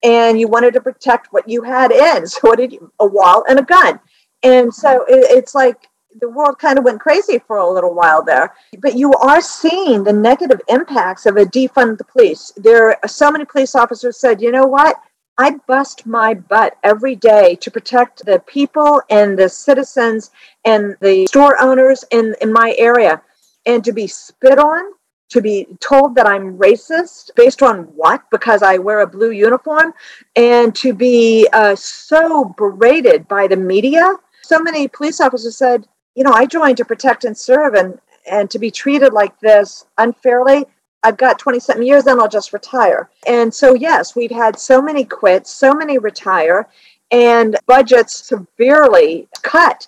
and 0.02 0.38
you 0.40 0.48
wanted 0.48 0.72
to 0.74 0.80
protect 0.80 1.32
what 1.32 1.48
you 1.48 1.62
had 1.62 1.92
in. 1.92 2.26
So 2.26 2.38
what 2.42 2.58
did 2.58 2.72
you? 2.72 2.90
A 3.00 3.06
wall 3.06 3.44
and 3.48 3.58
a 3.58 3.62
gun. 3.62 4.00
And 4.42 4.72
so 4.72 5.04
it, 5.04 5.24
it's 5.36 5.54
like 5.54 5.88
the 6.20 6.28
world 6.28 6.58
kind 6.58 6.78
of 6.78 6.84
went 6.84 7.00
crazy 7.00 7.38
for 7.46 7.56
a 7.58 7.68
little 7.68 7.94
while 7.94 8.22
there. 8.22 8.54
But 8.78 8.96
you 8.96 9.12
are 9.12 9.40
seeing 9.40 10.04
the 10.04 10.12
negative 10.12 10.60
impacts 10.68 11.26
of 11.26 11.36
a 11.36 11.44
defund 11.44 11.98
the 11.98 12.04
police. 12.04 12.52
There 12.56 12.90
are 12.90 13.08
so 13.08 13.30
many 13.30 13.44
police 13.44 13.74
officers 13.74 14.18
said, 14.18 14.40
you 14.40 14.50
know 14.50 14.66
what? 14.66 14.96
I 15.38 15.56
bust 15.66 16.06
my 16.06 16.32
butt 16.32 16.78
every 16.82 17.14
day 17.14 17.56
to 17.56 17.70
protect 17.70 18.24
the 18.24 18.42
people 18.46 19.02
and 19.10 19.38
the 19.38 19.48
citizens 19.48 20.30
and 20.64 20.96
the 21.00 21.26
store 21.26 21.60
owners 21.60 22.04
in, 22.10 22.34
in 22.40 22.52
my 22.52 22.74
area. 22.78 23.20
And 23.66 23.84
to 23.84 23.92
be 23.92 24.06
spit 24.06 24.58
on 24.58 24.92
to 25.28 25.40
be 25.40 25.66
told 25.80 26.14
that 26.14 26.26
I'm 26.26 26.56
racist 26.56 27.30
based 27.34 27.62
on 27.62 27.82
what? 27.96 28.22
Because 28.30 28.62
I 28.62 28.78
wear 28.78 29.00
a 29.00 29.06
blue 29.06 29.30
uniform, 29.32 29.92
and 30.36 30.74
to 30.76 30.94
be 30.94 31.48
uh, 31.52 31.74
so 31.74 32.54
berated 32.56 33.26
by 33.28 33.46
the 33.46 33.56
media. 33.56 34.14
So 34.42 34.60
many 34.60 34.86
police 34.86 35.20
officers 35.20 35.56
said, 35.56 35.86
you 36.16 36.24
know, 36.24 36.32
I 36.32 36.46
joined 36.46 36.78
to 36.78 36.84
protect 36.84 37.24
and 37.24 37.38
serve, 37.38 37.74
and 37.74 38.00
and 38.28 38.50
to 38.50 38.58
be 38.58 38.70
treated 38.70 39.12
like 39.12 39.38
this 39.40 39.86
unfairly. 39.98 40.64
I've 41.02 41.16
got 41.16 41.38
20 41.38 41.60
something 41.60 41.86
years, 41.86 42.04
then 42.04 42.18
I'll 42.18 42.28
just 42.28 42.52
retire. 42.52 43.08
And 43.28 43.54
so, 43.54 43.74
yes, 43.74 44.16
we've 44.16 44.30
had 44.30 44.58
so 44.58 44.82
many 44.82 45.04
quit, 45.04 45.46
so 45.46 45.72
many 45.72 45.98
retire, 45.98 46.68
and 47.12 47.56
budgets 47.66 48.26
severely 48.26 49.28
cut. 49.42 49.86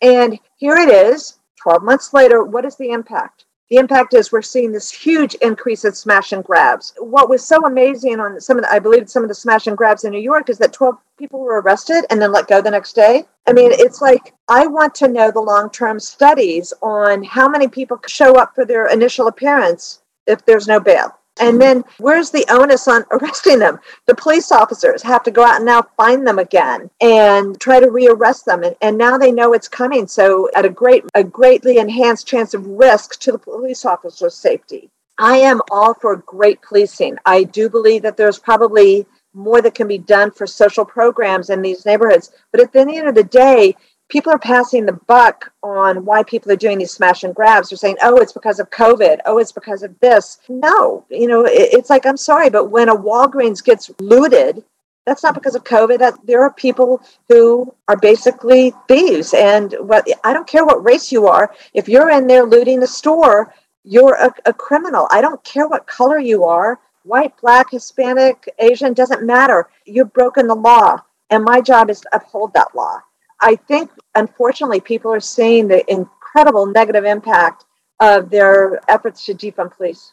And 0.00 0.38
here 0.56 0.76
it 0.76 0.88
is, 0.88 1.40
12 1.56 1.82
months 1.82 2.14
later. 2.14 2.44
What 2.44 2.64
is 2.64 2.76
the 2.76 2.90
impact? 2.90 3.46
The 3.70 3.76
impact 3.76 4.14
is 4.14 4.32
we're 4.32 4.42
seeing 4.42 4.72
this 4.72 4.90
huge 4.90 5.36
increase 5.36 5.84
in 5.84 5.92
smash 5.92 6.32
and 6.32 6.42
grabs. 6.42 6.92
What 6.98 7.30
was 7.30 7.46
so 7.46 7.64
amazing 7.64 8.18
on 8.18 8.40
some 8.40 8.58
of 8.58 8.64
the, 8.64 8.72
I 8.72 8.80
believe 8.80 9.08
some 9.08 9.22
of 9.22 9.28
the 9.28 9.34
smash 9.34 9.68
and 9.68 9.78
grabs 9.78 10.02
in 10.02 10.10
New 10.10 10.20
York 10.20 10.50
is 10.50 10.58
that 10.58 10.72
12 10.72 10.96
people 11.16 11.38
were 11.38 11.60
arrested 11.60 12.04
and 12.10 12.20
then 12.20 12.32
let 12.32 12.48
go 12.48 12.60
the 12.60 12.72
next 12.72 12.94
day. 12.94 13.24
I 13.46 13.52
mean, 13.52 13.70
it's 13.72 14.02
like 14.02 14.34
I 14.48 14.66
want 14.66 14.96
to 14.96 15.08
know 15.08 15.30
the 15.30 15.40
long 15.40 15.70
term 15.70 16.00
studies 16.00 16.72
on 16.82 17.22
how 17.22 17.48
many 17.48 17.68
people 17.68 18.00
show 18.08 18.36
up 18.36 18.56
for 18.56 18.64
their 18.64 18.88
initial 18.88 19.28
appearance 19.28 20.00
if 20.26 20.44
there's 20.44 20.66
no 20.66 20.80
bail. 20.80 21.19
And 21.38 21.60
then 21.60 21.84
where's 21.98 22.30
the 22.30 22.44
onus 22.48 22.88
on 22.88 23.04
arresting 23.10 23.58
them? 23.58 23.78
The 24.06 24.14
police 24.14 24.50
officers 24.52 25.02
have 25.02 25.22
to 25.24 25.30
go 25.30 25.44
out 25.44 25.56
and 25.56 25.64
now 25.64 25.82
find 25.96 26.26
them 26.26 26.38
again 26.38 26.90
and 27.00 27.58
try 27.60 27.80
to 27.80 27.86
rearrest 27.86 28.44
them. 28.44 28.62
And, 28.62 28.76
and 28.80 28.98
now 28.98 29.16
they 29.16 29.32
know 29.32 29.52
it's 29.52 29.68
coming. 29.68 30.06
So 30.06 30.50
at 30.54 30.64
a 30.64 30.70
great 30.70 31.04
a 31.14 31.24
greatly 31.24 31.78
enhanced 31.78 32.26
chance 32.26 32.54
of 32.54 32.66
risk 32.66 33.20
to 33.20 33.32
the 33.32 33.38
police 33.38 33.84
officer's 33.84 34.34
safety. 34.34 34.90
I 35.18 35.36
am 35.36 35.60
all 35.70 35.94
for 35.94 36.16
great 36.16 36.62
policing. 36.62 37.18
I 37.26 37.44
do 37.44 37.68
believe 37.68 38.02
that 38.02 38.16
there's 38.16 38.38
probably 38.38 39.06
more 39.34 39.62
that 39.62 39.74
can 39.74 39.86
be 39.86 39.98
done 39.98 40.30
for 40.30 40.46
social 40.46 40.84
programs 40.84 41.50
in 41.50 41.62
these 41.62 41.86
neighborhoods. 41.86 42.32
But 42.50 42.60
at 42.60 42.72
the 42.72 42.80
end 42.80 43.08
of 43.08 43.14
the 43.14 43.24
day, 43.24 43.76
people 44.10 44.32
are 44.32 44.38
passing 44.38 44.84
the 44.84 44.92
buck 44.92 45.52
on 45.62 46.04
why 46.04 46.22
people 46.22 46.52
are 46.52 46.56
doing 46.56 46.78
these 46.78 46.92
smash 46.92 47.24
and 47.24 47.34
grabs. 47.34 47.70
They're 47.70 47.78
saying, 47.78 47.96
oh, 48.02 48.18
it's 48.18 48.32
because 48.32 48.60
of 48.60 48.70
COVID. 48.70 49.18
Oh, 49.24 49.38
it's 49.38 49.52
because 49.52 49.82
of 49.82 49.98
this. 50.00 50.38
No, 50.48 51.04
you 51.08 51.26
know, 51.26 51.44
it, 51.46 51.72
it's 51.72 51.90
like, 51.90 52.04
I'm 52.04 52.16
sorry, 52.16 52.50
but 52.50 52.66
when 52.66 52.88
a 52.88 52.94
Walgreens 52.94 53.64
gets 53.64 53.90
looted, 54.00 54.62
that's 55.06 55.22
not 55.22 55.34
because 55.34 55.54
of 55.54 55.64
COVID. 55.64 55.98
That 55.98 56.14
there 56.24 56.42
are 56.42 56.52
people 56.52 57.02
who 57.28 57.74
are 57.88 57.96
basically 57.96 58.74
thieves. 58.86 59.32
And 59.32 59.74
what 59.80 60.06
I 60.24 60.32
don't 60.32 60.46
care 60.46 60.64
what 60.64 60.84
race 60.84 61.10
you 61.10 61.26
are, 61.26 61.54
if 61.72 61.88
you're 61.88 62.10
in 62.10 62.26
there 62.26 62.44
looting 62.44 62.80
the 62.80 62.86
store, 62.86 63.54
you're 63.84 64.14
a, 64.14 64.32
a 64.44 64.52
criminal. 64.52 65.08
I 65.10 65.22
don't 65.22 65.42
care 65.42 65.66
what 65.66 65.86
color 65.86 66.18
you 66.18 66.44
are 66.44 66.78
white, 67.04 67.36
black, 67.40 67.70
Hispanic, 67.70 68.48
Asian, 68.58 68.92
doesn't 68.92 69.24
matter. 69.24 69.68
You've 69.86 70.12
broken 70.12 70.46
the 70.46 70.54
law. 70.54 70.98
And 71.30 71.44
my 71.44 71.60
job 71.60 71.90
is 71.90 72.00
to 72.00 72.08
uphold 72.12 72.52
that 72.54 72.74
law. 72.74 73.00
I 73.40 73.56
think, 73.56 73.90
unfortunately, 74.14 74.80
people 74.80 75.12
are 75.12 75.20
seeing 75.20 75.68
the 75.68 75.90
incredible 75.90 76.66
negative 76.66 77.04
impact 77.04 77.64
of 78.00 78.30
their 78.30 78.80
efforts 78.90 79.24
to 79.26 79.34
defund 79.34 79.76
police. 79.76 80.12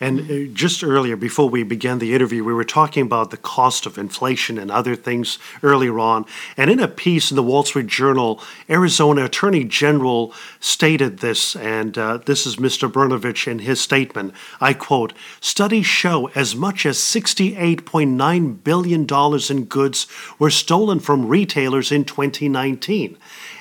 And 0.00 0.30
uh, 0.30 0.52
just 0.52 0.84
earlier, 0.84 1.16
before 1.16 1.48
we 1.48 1.62
began 1.62 1.98
the 1.98 2.14
interview, 2.14 2.44
we 2.44 2.52
were 2.52 2.64
talking 2.64 3.02
about 3.02 3.30
the 3.30 3.36
cost 3.36 3.86
of 3.86 3.98
inflation 3.98 4.58
and 4.58 4.70
other 4.70 4.96
things 4.96 5.38
earlier 5.62 5.98
on. 5.98 6.26
And 6.56 6.70
in 6.70 6.80
a 6.80 6.88
piece 6.88 7.30
in 7.30 7.36
the 7.36 7.42
Wall 7.42 7.64
Street 7.64 7.86
Journal, 7.86 8.40
Arizona 8.68 9.24
Attorney 9.24 9.64
General 9.64 10.32
stated 10.60 11.18
this, 11.18 11.56
and 11.56 11.96
uh, 11.96 12.18
this 12.18 12.46
is 12.46 12.56
Mr. 12.56 12.90
Brnovich 12.90 13.46
in 13.46 13.60
his 13.60 13.80
statement. 13.80 14.34
I 14.60 14.72
quote 14.72 15.12
Studies 15.40 15.86
show 15.86 16.26
as 16.34 16.54
much 16.54 16.84
as 16.84 16.98
$68.9 16.98 18.64
billion 18.64 19.06
in 19.50 19.64
goods 19.64 20.06
were 20.38 20.50
stolen 20.50 21.00
from 21.00 21.26
retailers 21.26 21.90
in 21.90 22.04
2019 22.04 23.16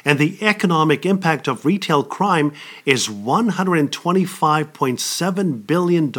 and 0.06 0.20
the 0.20 0.38
economic 0.42 1.06
impact 1.06 1.48
of 1.48 1.66
retail 1.66 2.04
crime 2.04 2.52
is 2.86 3.08
$125.7 3.08 5.68
billion 5.68 6.14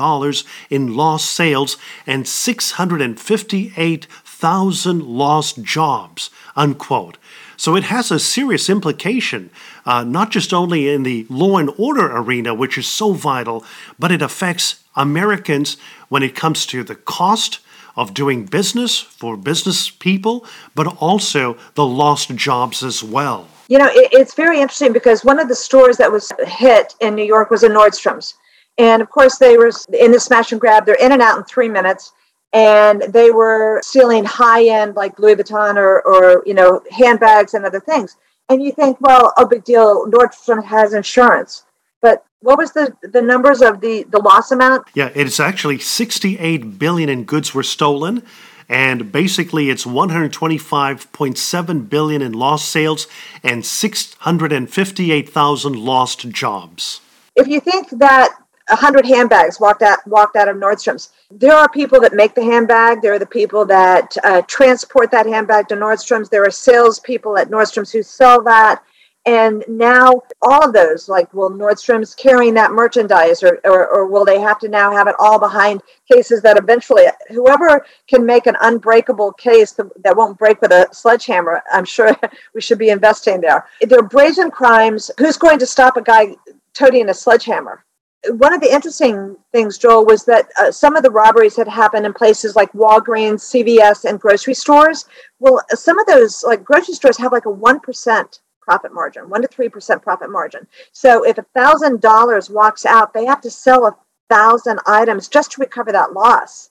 in 0.68 0.96
lost 0.96 1.30
sales 1.30 1.76
and 2.04 2.26
658,000 2.26 5.02
lost 5.02 5.62
jobs, 5.62 6.30
unquote. 6.56 7.18
So 7.56 7.76
it 7.76 7.84
has 7.84 8.10
a 8.10 8.18
serious 8.18 8.68
implication, 8.68 9.50
uh, 9.86 10.02
not 10.04 10.30
just 10.30 10.52
only 10.52 10.90
in 10.90 11.04
the 11.04 11.26
law 11.30 11.56
and 11.56 11.70
order 11.78 12.14
arena, 12.14 12.52
which 12.54 12.76
is 12.76 12.88
so 12.88 13.12
vital, 13.12 13.64
but 13.98 14.12
it 14.12 14.20
affects 14.20 14.84
Americans 14.94 15.78
when 16.08 16.22
it 16.22 16.34
comes 16.34 16.66
to 16.66 16.84
the 16.84 16.96
cost 16.96 17.60
of 17.96 18.12
doing 18.12 18.44
business 18.44 19.00
for 19.00 19.38
business 19.38 19.88
people, 19.88 20.44
but 20.74 20.86
also 21.00 21.56
the 21.74 21.86
lost 21.86 22.34
jobs 22.34 22.82
as 22.82 23.02
well. 23.02 23.48
You 23.68 23.78
know, 23.78 23.86
it, 23.86 24.10
it's 24.12 24.34
very 24.34 24.60
interesting 24.60 24.92
because 24.92 25.24
one 25.24 25.38
of 25.38 25.48
the 25.48 25.54
stores 25.54 25.96
that 25.96 26.10
was 26.10 26.32
hit 26.46 26.94
in 27.00 27.14
New 27.14 27.24
York 27.24 27.50
was 27.50 27.62
a 27.62 27.68
Nordstrom's. 27.68 28.34
And 28.78 29.00
of 29.00 29.10
course, 29.10 29.38
they 29.38 29.56
were 29.56 29.70
in 29.98 30.12
the 30.12 30.20
smash 30.20 30.52
and 30.52 30.60
grab. 30.60 30.86
They're 30.86 30.94
in 30.96 31.12
and 31.12 31.22
out 31.22 31.38
in 31.38 31.44
three 31.44 31.68
minutes. 31.68 32.12
And 32.52 33.02
they 33.02 33.30
were 33.30 33.80
stealing 33.82 34.24
high 34.24 34.66
end, 34.66 34.96
like 34.96 35.18
Louis 35.18 35.36
Vuitton 35.36 35.76
or, 35.76 36.02
or, 36.02 36.42
you 36.46 36.54
know, 36.54 36.80
handbags 36.90 37.54
and 37.54 37.64
other 37.64 37.80
things. 37.80 38.16
And 38.48 38.62
you 38.62 38.72
think, 38.72 38.98
well, 39.00 39.32
oh, 39.36 39.46
big 39.46 39.64
deal. 39.64 40.06
Nordstrom 40.06 40.64
has 40.64 40.94
insurance. 40.94 41.64
But 42.00 42.24
what 42.40 42.58
was 42.58 42.72
the, 42.72 42.94
the 43.02 43.20
numbers 43.20 43.60
of 43.60 43.80
the, 43.80 44.04
the 44.04 44.20
loss 44.20 44.52
amount? 44.52 44.86
Yeah, 44.94 45.10
it's 45.14 45.40
actually 45.40 45.78
68 45.78 46.78
billion 46.78 47.08
in 47.08 47.24
goods 47.24 47.52
were 47.52 47.64
stolen 47.64 48.22
and 48.68 49.12
basically 49.12 49.70
it's 49.70 49.84
125.7 49.84 51.88
billion 51.88 52.20
in 52.22 52.32
lost 52.32 52.68
sales 52.68 53.06
and 53.42 53.64
658,000 53.64 55.76
lost 55.76 56.28
jobs. 56.30 57.00
If 57.34 57.48
you 57.48 57.60
think 57.60 57.88
that 57.90 58.36
100 58.68 59.06
handbags 59.06 59.60
walked 59.60 59.82
out 59.82 60.04
walked 60.08 60.34
out 60.34 60.48
of 60.48 60.56
Nordstrom's. 60.56 61.10
There 61.30 61.52
are 61.52 61.68
people 61.68 62.00
that 62.00 62.14
make 62.14 62.34
the 62.34 62.42
handbag. 62.42 63.00
There 63.00 63.12
are 63.12 63.18
the 63.18 63.24
people 63.24 63.64
that 63.66 64.16
uh, 64.24 64.42
transport 64.42 65.12
that 65.12 65.26
handbag 65.26 65.68
to 65.68 65.76
Nordstrom's. 65.76 66.30
There 66.30 66.44
are 66.44 66.50
salespeople 66.50 67.38
at 67.38 67.48
Nordstrom's 67.48 67.92
who 67.92 68.02
sell 68.02 68.42
that. 68.42 68.82
And 69.26 69.64
now 69.66 70.22
all 70.40 70.64
of 70.64 70.72
those, 70.72 71.08
like, 71.08 71.34
will 71.34 71.50
Nordstrom's 71.50 72.14
carrying 72.14 72.54
that 72.54 72.70
merchandise 72.70 73.42
or, 73.42 73.58
or, 73.64 73.88
or, 73.88 74.06
will 74.06 74.24
they 74.24 74.38
have 74.40 74.60
to 74.60 74.68
now 74.68 74.92
have 74.92 75.08
it 75.08 75.16
all 75.18 75.40
behind 75.40 75.82
cases 76.10 76.42
that 76.42 76.56
eventually, 76.56 77.06
whoever 77.30 77.84
can 78.06 78.24
make 78.24 78.46
an 78.46 78.54
unbreakable 78.60 79.32
case 79.32 79.72
that 79.72 80.16
won't 80.16 80.38
break 80.38 80.62
with 80.62 80.70
a 80.70 80.86
sledgehammer, 80.92 81.60
I'm 81.72 81.84
sure 81.84 82.16
we 82.54 82.60
should 82.60 82.78
be 82.78 82.90
investing 82.90 83.40
there. 83.40 83.66
They're 83.80 84.00
brazen 84.02 84.48
crimes. 84.48 85.10
Who's 85.18 85.36
going 85.36 85.58
to 85.58 85.66
stop 85.66 85.96
a 85.96 86.02
guy 86.02 86.36
toting 86.72 87.08
a 87.08 87.14
sledgehammer? 87.14 87.84
One 88.28 88.54
of 88.54 88.60
the 88.60 88.72
interesting 88.72 89.36
things, 89.50 89.76
Joel, 89.76 90.06
was 90.06 90.24
that 90.26 90.50
uh, 90.60 90.70
some 90.70 90.94
of 90.94 91.02
the 91.02 91.10
robberies 91.10 91.56
had 91.56 91.68
happened 91.68 92.06
in 92.06 92.12
places 92.12 92.54
like 92.54 92.72
Walgreens, 92.72 93.42
CVS, 93.42 94.04
and 94.04 94.20
grocery 94.20 94.54
stores. 94.54 95.04
Well, 95.40 95.60
some 95.70 95.98
of 95.98 96.06
those, 96.06 96.44
like 96.44 96.62
grocery 96.62 96.94
stores, 96.94 97.18
have 97.18 97.32
like 97.32 97.46
a 97.46 97.52
1% 97.52 98.38
profit 98.66 98.92
margin, 98.92 99.30
one 99.30 99.40
to 99.40 99.48
three 99.48 99.70
percent 99.70 100.02
profit 100.02 100.30
margin. 100.30 100.66
So 100.92 101.24
if 101.24 101.38
a 101.38 101.46
thousand 101.54 102.02
dollars 102.02 102.50
walks 102.50 102.84
out, 102.84 103.14
they 103.14 103.24
have 103.24 103.40
to 103.42 103.50
sell 103.50 103.86
a 103.86 103.96
thousand 104.28 104.80
items 104.86 105.28
just 105.28 105.52
to 105.52 105.60
recover 105.60 105.92
that 105.92 106.12
loss. 106.12 106.70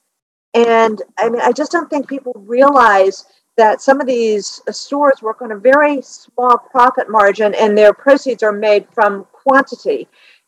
And 0.53 1.01
I 1.17 1.29
mean, 1.29 1.41
I 1.41 1.51
just 1.51 1.71
don't 1.71 1.89
think 1.89 2.07
people 2.07 2.33
realize 2.45 3.25
that 3.57 3.81
some 3.81 4.01
of 4.01 4.07
these 4.07 4.61
uh, 4.67 4.71
stores 4.71 5.21
work 5.21 5.41
on 5.41 5.51
a 5.51 5.57
very 5.57 6.01
small 6.01 6.57
profit 6.57 7.09
margin 7.09 7.55
and 7.55 7.77
their 7.77 7.93
proceeds 7.93 8.43
are 8.43 8.51
made 8.51 8.85
from 8.93 9.25
quantity. 9.31 10.07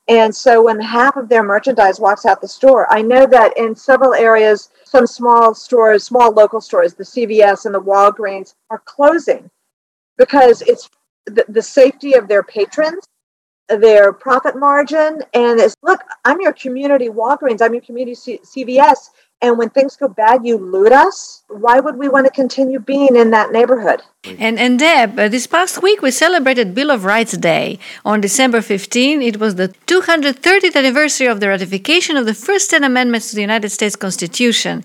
And 0.09 0.33
so 0.33 0.63
when 0.63 0.79
half 0.79 1.17
of 1.17 1.27
their 1.27 1.43
merchandise 1.43 1.99
walks 1.99 2.25
out 2.25 2.39
the 2.39 2.47
store, 2.47 2.91
I 2.91 3.01
know 3.01 3.25
that 3.27 3.57
in 3.57 3.75
several 3.75 4.13
areas, 4.13 4.69
some 4.85 5.05
small 5.05 5.53
stores, 5.53 6.05
small 6.05 6.31
local 6.31 6.61
stores, 6.61 6.93
the 6.93 7.03
CVS 7.03 7.65
and 7.65 7.75
the 7.75 7.81
Walgreens 7.81 8.55
are 8.69 8.81
closing 8.85 9.49
because 10.17 10.61
it's 10.61 10.89
the, 11.27 11.45
the 11.49 11.63
safety 11.63 12.15
of 12.15 12.29
their 12.29 12.43
patrons, 12.43 13.05
their 13.69 14.13
profit 14.13 14.57
margin, 14.57 15.23
and 15.33 15.59
it's 15.59 15.75
look, 15.83 16.01
I'm 16.25 16.41
your 16.41 16.53
community 16.53 17.09
Walgreens, 17.09 17.61
I'm 17.61 17.73
your 17.73 17.83
community 17.83 18.15
C- 18.15 18.39
CVS. 18.45 19.09
And 19.39 19.57
when 19.57 19.69
things 19.69 19.95
go 19.95 20.07
bad, 20.07 20.45
you 20.45 20.57
loot 20.57 20.91
us. 20.91 21.43
Why 21.47 21.79
would 21.79 21.97
we 21.97 22.09
want 22.09 22.25
to 22.25 22.31
continue 22.31 22.79
being 22.79 23.15
in 23.15 23.29
that 23.31 23.51
neighborhood? 23.51 24.01
And, 24.39 24.59
and 24.59 24.79
Deb, 24.79 25.17
uh, 25.17 25.29
this 25.29 25.45
past 25.47 25.81
week 25.81 26.01
we 26.01 26.09
celebrated 26.11 26.73
Bill 26.73 26.89
of 26.89 27.05
Rights 27.05 27.37
Day. 27.37 27.77
On 28.03 28.19
December 28.19 28.61
15, 28.61 29.21
it 29.21 29.39
was 29.39 29.55
the 29.55 29.69
230th 29.85 30.75
anniversary 30.75 31.27
of 31.27 31.39
the 31.39 31.47
ratification 31.47 32.17
of 32.17 32.25
the 32.25 32.33
first 32.33 32.71
10 32.71 32.83
amendments 32.83 33.29
to 33.29 33.35
the 33.35 33.41
United 33.41 33.69
States 33.69 33.95
Constitution. 33.95 34.83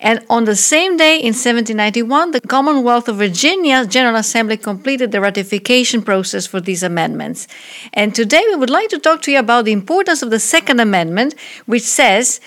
And 0.00 0.24
on 0.28 0.44
the 0.44 0.56
same 0.56 0.96
day 0.96 1.14
in 1.14 1.32
1791, 1.32 2.32
the 2.32 2.40
Commonwealth 2.40 3.08
of 3.08 3.16
Virginia 3.16 3.86
General 3.86 4.16
Assembly 4.16 4.56
completed 4.56 5.12
the 5.12 5.20
ratification 5.20 6.02
process 6.02 6.46
for 6.46 6.60
these 6.60 6.82
amendments. 6.82 7.46
And 7.94 8.14
today 8.14 8.42
we 8.48 8.56
would 8.56 8.70
like 8.70 8.88
to 8.90 8.98
talk 8.98 9.22
to 9.22 9.32
you 9.32 9.38
about 9.38 9.64
the 9.64 9.72
importance 9.72 10.22
of 10.22 10.30
the 10.30 10.40
Second 10.40 10.80
Amendment, 10.80 11.34
which 11.66 11.84
says, 11.84 12.40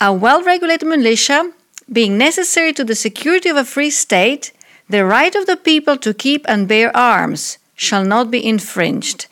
a 0.00 0.12
well 0.12 0.42
regulated 0.42 0.88
militia 0.88 1.52
being 1.90 2.18
necessary 2.18 2.72
to 2.72 2.84
the 2.84 2.94
security 2.94 3.48
of 3.48 3.56
a 3.56 3.64
free 3.64 3.90
state, 3.90 4.52
the 4.88 5.04
right 5.04 5.34
of 5.34 5.46
the 5.46 5.56
people 5.56 5.96
to 5.96 6.12
keep 6.12 6.44
and 6.48 6.68
bear 6.68 6.96
arms 6.96 7.58
shall 7.74 8.04
not 8.04 8.30
be 8.30 8.44
infringed. 8.44 9.26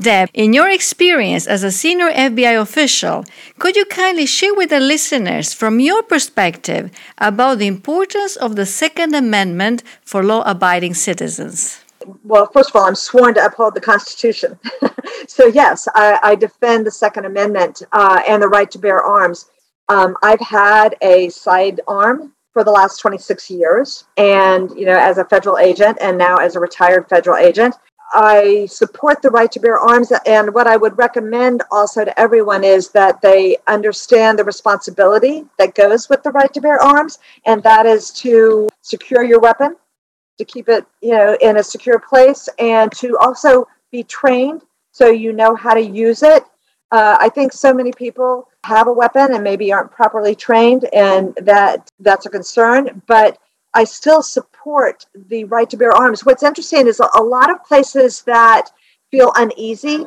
Deb, 0.00 0.30
in 0.34 0.52
your 0.52 0.68
experience 0.68 1.46
as 1.46 1.62
a 1.62 1.70
senior 1.70 2.10
FBI 2.10 2.60
official, 2.60 3.24
could 3.58 3.76
you 3.76 3.84
kindly 3.84 4.26
share 4.26 4.54
with 4.54 4.70
the 4.70 4.80
listeners, 4.80 5.54
from 5.54 5.78
your 5.78 6.02
perspective, 6.02 6.90
about 7.18 7.58
the 7.58 7.68
importance 7.68 8.34
of 8.34 8.56
the 8.56 8.66
Second 8.66 9.14
Amendment 9.14 9.82
for 10.02 10.24
law 10.24 10.42
abiding 10.44 10.94
citizens? 10.94 11.78
Well, 12.24 12.50
first 12.52 12.70
of 12.70 12.76
all, 12.76 12.86
I'm 12.86 12.96
sworn 12.96 13.34
to 13.34 13.44
uphold 13.44 13.74
the 13.74 13.80
Constitution. 13.80 14.58
so, 15.28 15.46
yes, 15.46 15.86
I, 15.94 16.18
I, 16.22 16.34
defend 16.34 16.84
the 16.84 16.90
Second 16.90 17.26
Amendment 17.26 17.82
uh, 17.92 18.22
and 18.26 18.42
the 18.42 18.48
right 18.48 18.70
to 18.72 18.78
bear 18.78 19.00
arms. 19.00 19.50
Um, 19.92 20.16
I've 20.22 20.40
had 20.40 20.96
a 21.02 21.28
sidearm 21.28 22.32
for 22.54 22.64
the 22.64 22.70
last 22.70 22.98
26 23.00 23.50
years, 23.50 24.04
and 24.16 24.70
you 24.70 24.86
know, 24.86 24.98
as 24.98 25.18
a 25.18 25.24
federal 25.26 25.58
agent, 25.58 25.98
and 26.00 26.16
now 26.16 26.36
as 26.36 26.56
a 26.56 26.60
retired 26.60 27.10
federal 27.10 27.36
agent, 27.36 27.74
I 28.14 28.66
support 28.70 29.20
the 29.20 29.28
right 29.28 29.52
to 29.52 29.60
bear 29.60 29.78
arms. 29.78 30.10
And 30.24 30.54
what 30.54 30.66
I 30.66 30.78
would 30.78 30.96
recommend 30.96 31.62
also 31.70 32.06
to 32.06 32.18
everyone 32.18 32.64
is 32.64 32.88
that 32.92 33.20
they 33.20 33.58
understand 33.66 34.38
the 34.38 34.44
responsibility 34.44 35.44
that 35.58 35.74
goes 35.74 36.08
with 36.08 36.22
the 36.22 36.30
right 36.30 36.52
to 36.54 36.60
bear 36.62 36.80
arms, 36.80 37.18
and 37.44 37.62
that 37.62 37.84
is 37.84 38.10
to 38.12 38.70
secure 38.80 39.22
your 39.22 39.40
weapon, 39.40 39.76
to 40.38 40.44
keep 40.46 40.70
it, 40.70 40.86
you 41.02 41.12
know, 41.12 41.36
in 41.42 41.58
a 41.58 41.62
secure 41.62 41.98
place, 41.98 42.48
and 42.58 42.90
to 42.92 43.18
also 43.18 43.68
be 43.90 44.02
trained 44.04 44.62
so 44.90 45.10
you 45.10 45.34
know 45.34 45.54
how 45.54 45.74
to 45.74 45.82
use 45.82 46.22
it 46.22 46.44
uh, 46.92 47.16
I 47.18 47.30
think 47.30 47.54
so 47.54 47.72
many 47.72 47.90
people 47.90 48.48
have 48.64 48.86
a 48.86 48.92
weapon 48.92 49.34
and 49.34 49.42
maybe 49.42 49.72
aren't 49.72 49.90
properly 49.90 50.34
trained, 50.34 50.86
and 50.92 51.34
that 51.40 51.90
that's 51.98 52.26
a 52.26 52.30
concern. 52.30 53.02
But 53.06 53.38
I 53.74 53.84
still 53.84 54.22
support 54.22 55.06
the 55.14 55.44
right 55.44 55.68
to 55.70 55.78
bear 55.78 55.92
arms. 55.92 56.26
What's 56.26 56.42
interesting 56.42 56.86
is 56.86 57.00
a 57.00 57.22
lot 57.22 57.50
of 57.50 57.64
places 57.64 58.22
that 58.24 58.70
feel 59.10 59.32
uneasy 59.36 60.06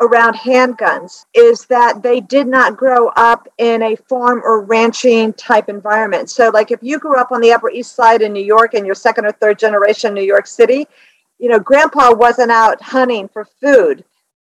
around 0.00 0.34
handguns 0.34 1.24
is 1.32 1.64
that 1.66 2.02
they 2.02 2.20
did 2.20 2.48
not 2.48 2.76
grow 2.76 3.08
up 3.16 3.48
in 3.58 3.82
a 3.82 3.96
farm 3.96 4.42
or 4.44 4.62
ranching 4.62 5.32
type 5.34 5.68
environment. 5.68 6.28
So, 6.28 6.50
like 6.50 6.72
if 6.72 6.82
you 6.82 6.98
grew 6.98 7.20
up 7.20 7.30
on 7.30 7.40
the 7.40 7.52
Upper 7.52 7.70
East 7.70 7.94
Side 7.94 8.20
in 8.20 8.32
New 8.32 8.44
York 8.44 8.74
and 8.74 8.84
you're 8.84 8.96
second 8.96 9.26
or 9.26 9.32
third 9.32 9.60
generation 9.60 10.12
New 10.12 10.24
York 10.24 10.48
City, 10.48 10.88
you 11.38 11.48
know, 11.48 11.60
grandpa 11.60 12.12
wasn't 12.12 12.50
out 12.50 12.82
hunting 12.82 13.28
for 13.28 13.44
food 13.44 14.04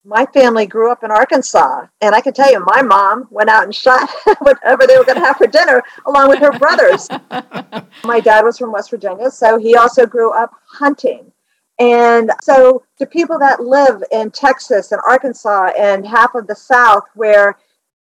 my 0.07 0.25
family 0.27 0.67
grew 0.67 0.91
up 0.91 1.03
in 1.03 1.11
Arkansas, 1.11 1.87
and 2.01 2.15
I 2.15 2.21
can 2.21 2.33
tell 2.33 2.51
you, 2.51 2.65
my 2.65 2.81
mom 2.81 3.27
went 3.31 3.51
out 3.51 3.65
and 3.65 3.75
shot 3.75 4.09
whatever 4.39 4.87
they 4.87 4.97
were 4.97 5.05
going 5.05 5.19
to 5.19 5.25
have 5.25 5.37
for 5.37 5.49
dinner, 5.49 5.83
along 6.07 6.29
with 6.29 6.39
her 6.39 6.57
brothers. 6.59 7.09
my 8.05 8.21
dad 8.21 8.45
was 8.45 8.57
from 8.57 8.71
West 8.71 8.91
Virginia, 8.91 9.31
so 9.31 9.59
he 9.59 9.75
also 9.75 10.07
grew 10.07 10.31
up 10.31 10.53
hunting. 10.71 11.33
And 11.81 12.31
so, 12.41 12.85
to 12.99 13.07
people 13.07 13.39
that 13.41 13.61
live 13.61 14.03
in 14.13 14.31
Texas 14.31 14.93
and 14.93 15.01
Arkansas 15.07 15.73
and 15.77 16.07
half 16.07 16.35
of 16.35 16.47
the 16.47 16.55
South, 16.55 17.05
where 17.15 17.59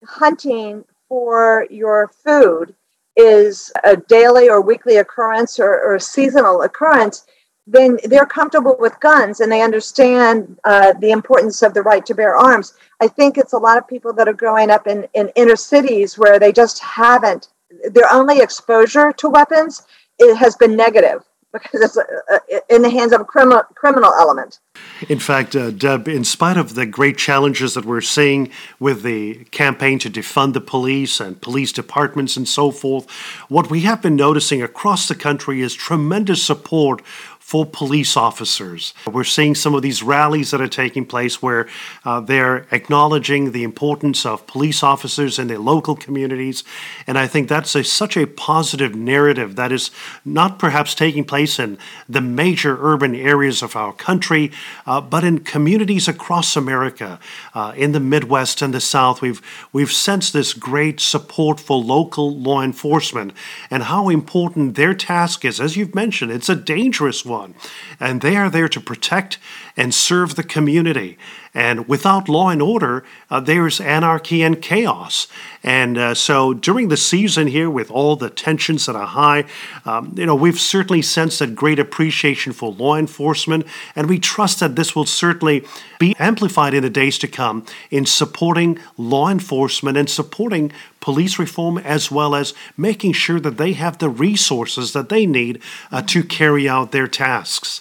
hunting 0.05 0.85
for 1.09 1.67
your 1.71 2.09
food 2.09 2.75
is 3.17 3.73
a 3.85 3.97
daily 3.97 4.51
or 4.51 4.61
weekly 4.61 4.99
occurrence 4.99 5.59
or, 5.59 5.81
or 5.83 5.99
seasonal 5.99 6.63
occurrence, 6.63 7.25
then 7.67 7.99
they're 8.05 8.27
comfortable 8.27 8.77
with 8.79 8.99
guns 9.01 9.41
and 9.41 9.51
they 9.51 9.61
understand 9.61 10.59
uh, 10.65 10.93
the 10.95 11.11
importance 11.11 11.63
of 11.63 11.75
the 11.75 11.83
right 11.83 12.07
to 12.07 12.15
bear 12.15 12.37
arms. 12.37 12.75
I 13.01 13.09
think 13.09 13.37
it's 13.37 13.53
a 13.53 13.59
lot 13.59 13.77
of 13.77 13.89
people 13.89 14.13
that 14.15 14.29
are 14.29 14.33
growing 14.33 14.71
up 14.71 14.87
in, 14.87 15.07
in 15.15 15.31
inner 15.35 15.57
cities 15.57 16.17
where 16.17 16.39
they 16.39 16.53
just 16.53 16.81
haven't, 16.81 17.49
their 17.91 18.11
only 18.13 18.41
exposure 18.41 19.13
to 19.13 19.29
weapons 19.29 19.83
it 20.19 20.37
has 20.37 20.57
been 20.57 20.77
negative 20.77 21.25
because 21.53 21.81
it's 21.81 21.97
uh, 21.97 22.39
in 22.69 22.83
the 22.83 22.91
hands 22.91 23.13
of 23.13 23.21
a 23.21 23.25
criminal 23.25 23.63
criminal 23.75 24.13
element. 24.19 24.61
In 25.09 25.19
fact, 25.19 25.57
uh, 25.57 25.71
Deb, 25.71 26.07
in 26.07 26.25
spite 26.25 26.57
of 26.57 26.75
the 26.75 26.85
great 26.85 27.17
challenges 27.17 27.75
that 27.75 27.87
we're 27.87 28.03
seeing 28.03 28.51
with 28.79 29.03
the 29.03 29.45
campaign 29.47 29.99
to 30.01 30.11
defund 30.11 30.53
the 30.53 30.61
police 30.61 31.19
and 31.19 31.41
police 31.41 31.73
departments 31.73 32.37
and 32.37 32.47
so 32.47 32.71
forth, 32.71 33.11
what 33.49 33.71
we 33.71 33.81
have 33.83 34.03
been 34.03 34.17
noticing 34.17 34.63
across 34.63 35.09
the 35.09 35.15
country 35.15 35.63
is 35.63 35.75
tremendous 35.75 36.43
support 36.43 37.03
for 37.47 37.65
police 37.65 38.17
officers. 38.17 38.93
We're 39.07 39.23
seeing 39.23 39.55
some 39.55 39.73
of 39.77 39.81
these 39.81 40.03
rallies 40.03 40.51
that 40.51 40.61
are 40.61 40.67
taking 40.67 41.07
place 41.07 41.41
where 41.41 41.69
uh, 42.05 42.19
they're 42.19 42.67
acknowledging 42.73 43.53
the 43.53 43.63
importance 43.63 44.27
of 44.27 44.49
police 44.49 44.83
officers 44.83 45.39
in 45.39 45.47
their 45.47 45.61
local 45.61 45.95
communities. 45.95 46.65
And 47.07 47.17
I 47.17 47.29
think 47.29 47.49
that's 47.49 47.77
a, 47.77 47.85
such 47.85 48.17
a 48.17 48.27
positive 48.27 48.97
narrative 48.97 49.55
that 49.55 49.71
is 49.71 49.93
not 50.25 50.59
perhaps 50.59 50.93
taking 50.93 51.23
place 51.23 51.61
in 51.61 51.79
the 52.09 52.21
major 52.21 52.79
urban 52.81 53.15
areas 53.15 53.63
of 53.63 53.77
our 53.77 53.93
country, 53.93 54.51
uh, 54.85 55.01
but 55.01 55.23
in 55.23 55.39
communities 55.39 56.09
across 56.09 56.57
America, 56.57 57.21
uh, 57.55 57.73
in 57.77 57.93
the 57.93 58.01
Midwest 58.01 58.61
and 58.61 58.75
the 58.75 58.81
South. 58.81 59.23
We've, 59.23 59.41
we've 59.73 59.93
sensed 59.93 60.33
this 60.33 60.53
great 60.53 60.99
support 60.99 61.61
for 61.61 61.79
local 61.79 62.37
law 62.37 62.61
enforcement 62.61 63.35
and 63.71 63.85
how 63.85 64.09
important 64.09 64.75
their 64.75 64.95
task 64.95 65.45
is. 65.45 65.61
As 65.61 65.77
you've 65.77 65.95
mentioned, 65.95 66.33
it's 66.33 66.49
a 66.49 66.57
dangerous 66.57 67.25
one 67.25 67.36
one. 67.37 67.55
And 68.01 68.21
they 68.21 68.37
are 68.37 68.51
there 68.51 68.69
to 68.69 68.81
protect 68.81 69.39
and 69.77 69.95
serve 69.95 70.35
the 70.35 70.43
community. 70.43 71.19
And 71.53 71.89
without 71.89 72.29
law 72.29 72.51
and 72.51 72.61
order, 72.61 73.05
uh, 73.31 73.41
there's 73.41 73.81
anarchy 73.81 74.43
and 74.43 74.61
chaos. 74.61 75.27
And 75.63 75.97
uh, 75.97 76.15
so 76.15 76.53
during 76.53 76.89
the 76.89 76.97
season 76.97 77.47
here, 77.47 77.71
with 77.71 77.91
all 77.91 78.15
the 78.17 78.29
tensions 78.29 78.87
that 78.87 78.97
are 78.97 79.07
high, 79.07 79.45
um, 79.85 80.15
you 80.17 80.27
know, 80.27 80.35
we've 80.35 80.61
certainly 80.61 81.03
sensed 81.03 81.41
a 81.41 81.47
great 81.47 81.79
appreciation 81.79 82.53
for 82.53 82.73
law 82.73 82.97
enforcement, 82.97 83.67
and 83.95 84.09
we 84.09 84.19
trust 84.19 84.61
that 84.61 84.77
this 84.77 84.95
will 84.95 85.07
certainly 85.07 85.65
be 85.99 86.15
amplified 86.19 86.75
in 86.75 86.83
the 86.83 86.91
days 86.91 87.19
to 87.19 87.29
come 87.29 87.65
in 87.91 88.05
supporting 88.05 88.79
law 88.99 89.31
enforcement 89.31 89.97
and 89.97 90.11
supporting 90.11 90.73
police 91.01 91.39
reform 91.39 91.79
as 91.79 92.11
well 92.11 92.35
as 92.35 92.53
making 92.77 93.13
sure 93.13 93.41
that 93.41 93.57
they 93.57 93.73
have 93.73 93.99
the 93.99 94.11
resources 94.11 94.93
that 94.93 95.09
they 95.09 95.25
need 95.25 95.61
uh, 95.91 96.03
to 96.03 96.23
carry 96.23 96.69
out 96.69 96.93
their 96.93 97.09
tasks. 97.09 97.81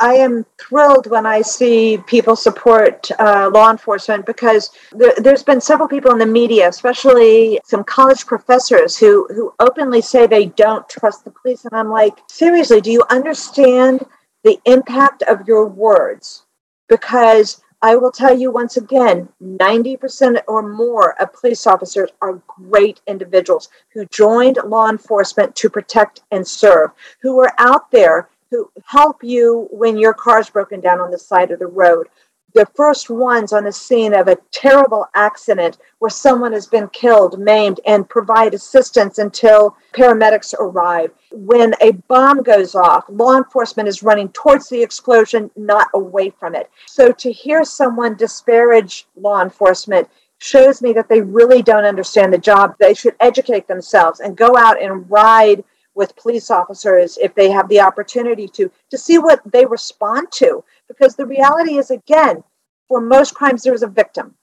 I 0.00 0.14
am 0.14 0.46
thrilled 0.58 1.08
when 1.08 1.26
I 1.26 1.42
see 1.42 1.98
people 2.06 2.34
support 2.34 3.10
uh, 3.18 3.50
law 3.52 3.70
enforcement 3.70 4.24
because 4.24 4.70
there, 4.92 5.12
has 5.26 5.42
been 5.42 5.60
several 5.60 5.88
people 5.88 6.10
in 6.10 6.18
the 6.18 6.24
media, 6.24 6.68
especially 6.68 7.60
some 7.64 7.84
college 7.84 8.24
professors, 8.24 8.96
who, 8.96 9.28
who 9.34 9.52
openly 9.60 10.00
say 10.00 10.26
they 10.26 10.46
don't 10.46 10.88
trust 10.88 11.24
the 11.24 11.30
police. 11.30 11.66
And 11.66 11.74
I'm 11.74 11.90
like, 11.90 12.14
seriously, 12.30 12.80
do 12.80 12.90
you 12.90 13.04
understand 13.10 14.06
the 14.42 14.58
impact 14.64 15.22
of 15.24 15.46
your 15.46 15.66
words? 15.66 16.46
Because 16.88 17.60
I 17.82 17.96
will 17.96 18.10
tell 18.10 18.36
you 18.36 18.50
once 18.50 18.78
again 18.78 19.28
90% 19.42 20.40
or 20.48 20.62
more 20.62 21.20
of 21.20 21.34
police 21.34 21.66
officers 21.66 22.08
are 22.22 22.40
great 22.46 23.02
individuals 23.06 23.68
who 23.92 24.06
joined 24.06 24.58
law 24.64 24.88
enforcement 24.88 25.54
to 25.56 25.68
protect 25.68 26.22
and 26.30 26.46
serve, 26.46 26.90
who 27.20 27.38
are 27.40 27.52
out 27.58 27.90
there 27.90 28.30
who 28.50 28.70
help 28.84 29.22
you 29.22 29.68
when 29.70 29.96
your 29.96 30.14
car's 30.14 30.50
broken 30.50 30.80
down 30.80 31.00
on 31.00 31.10
the 31.10 31.18
side 31.18 31.50
of 31.50 31.58
the 31.58 31.66
road. 31.66 32.08
The 32.52 32.66
first 32.74 33.08
ones 33.08 33.52
on 33.52 33.62
the 33.62 33.72
scene 33.72 34.12
of 34.12 34.26
a 34.26 34.38
terrible 34.50 35.06
accident 35.14 35.78
where 36.00 36.10
someone 36.10 36.52
has 36.52 36.66
been 36.66 36.88
killed, 36.88 37.38
maimed, 37.38 37.78
and 37.86 38.08
provide 38.08 38.54
assistance 38.54 39.18
until 39.18 39.76
paramedics 39.92 40.52
arrive. 40.58 41.12
When 41.30 41.74
a 41.80 41.92
bomb 42.08 42.42
goes 42.42 42.74
off, 42.74 43.04
law 43.08 43.36
enforcement 43.36 43.88
is 43.88 44.02
running 44.02 44.30
towards 44.30 44.68
the 44.68 44.82
explosion, 44.82 45.52
not 45.54 45.86
away 45.94 46.30
from 46.30 46.56
it. 46.56 46.68
So 46.86 47.12
to 47.12 47.30
hear 47.30 47.62
someone 47.62 48.16
disparage 48.16 49.06
law 49.14 49.42
enforcement 49.42 50.08
shows 50.38 50.82
me 50.82 50.92
that 50.94 51.08
they 51.08 51.20
really 51.20 51.62
don't 51.62 51.84
understand 51.84 52.32
the 52.32 52.38
job. 52.38 52.74
They 52.80 52.94
should 52.94 53.14
educate 53.20 53.68
themselves 53.68 54.18
and 54.18 54.36
go 54.36 54.56
out 54.56 54.82
and 54.82 55.08
ride 55.08 55.62
with 55.94 56.16
police 56.16 56.50
officers 56.50 57.18
if 57.20 57.34
they 57.34 57.50
have 57.50 57.68
the 57.68 57.80
opportunity 57.80 58.48
to 58.48 58.70
to 58.90 58.98
see 58.98 59.18
what 59.18 59.40
they 59.50 59.66
respond 59.66 60.28
to 60.32 60.64
because 60.88 61.16
the 61.16 61.26
reality 61.26 61.76
is 61.78 61.90
again 61.90 62.42
for 62.88 63.00
most 63.00 63.34
crimes 63.34 63.62
there's 63.62 63.82
a 63.82 63.88
victim 63.88 64.34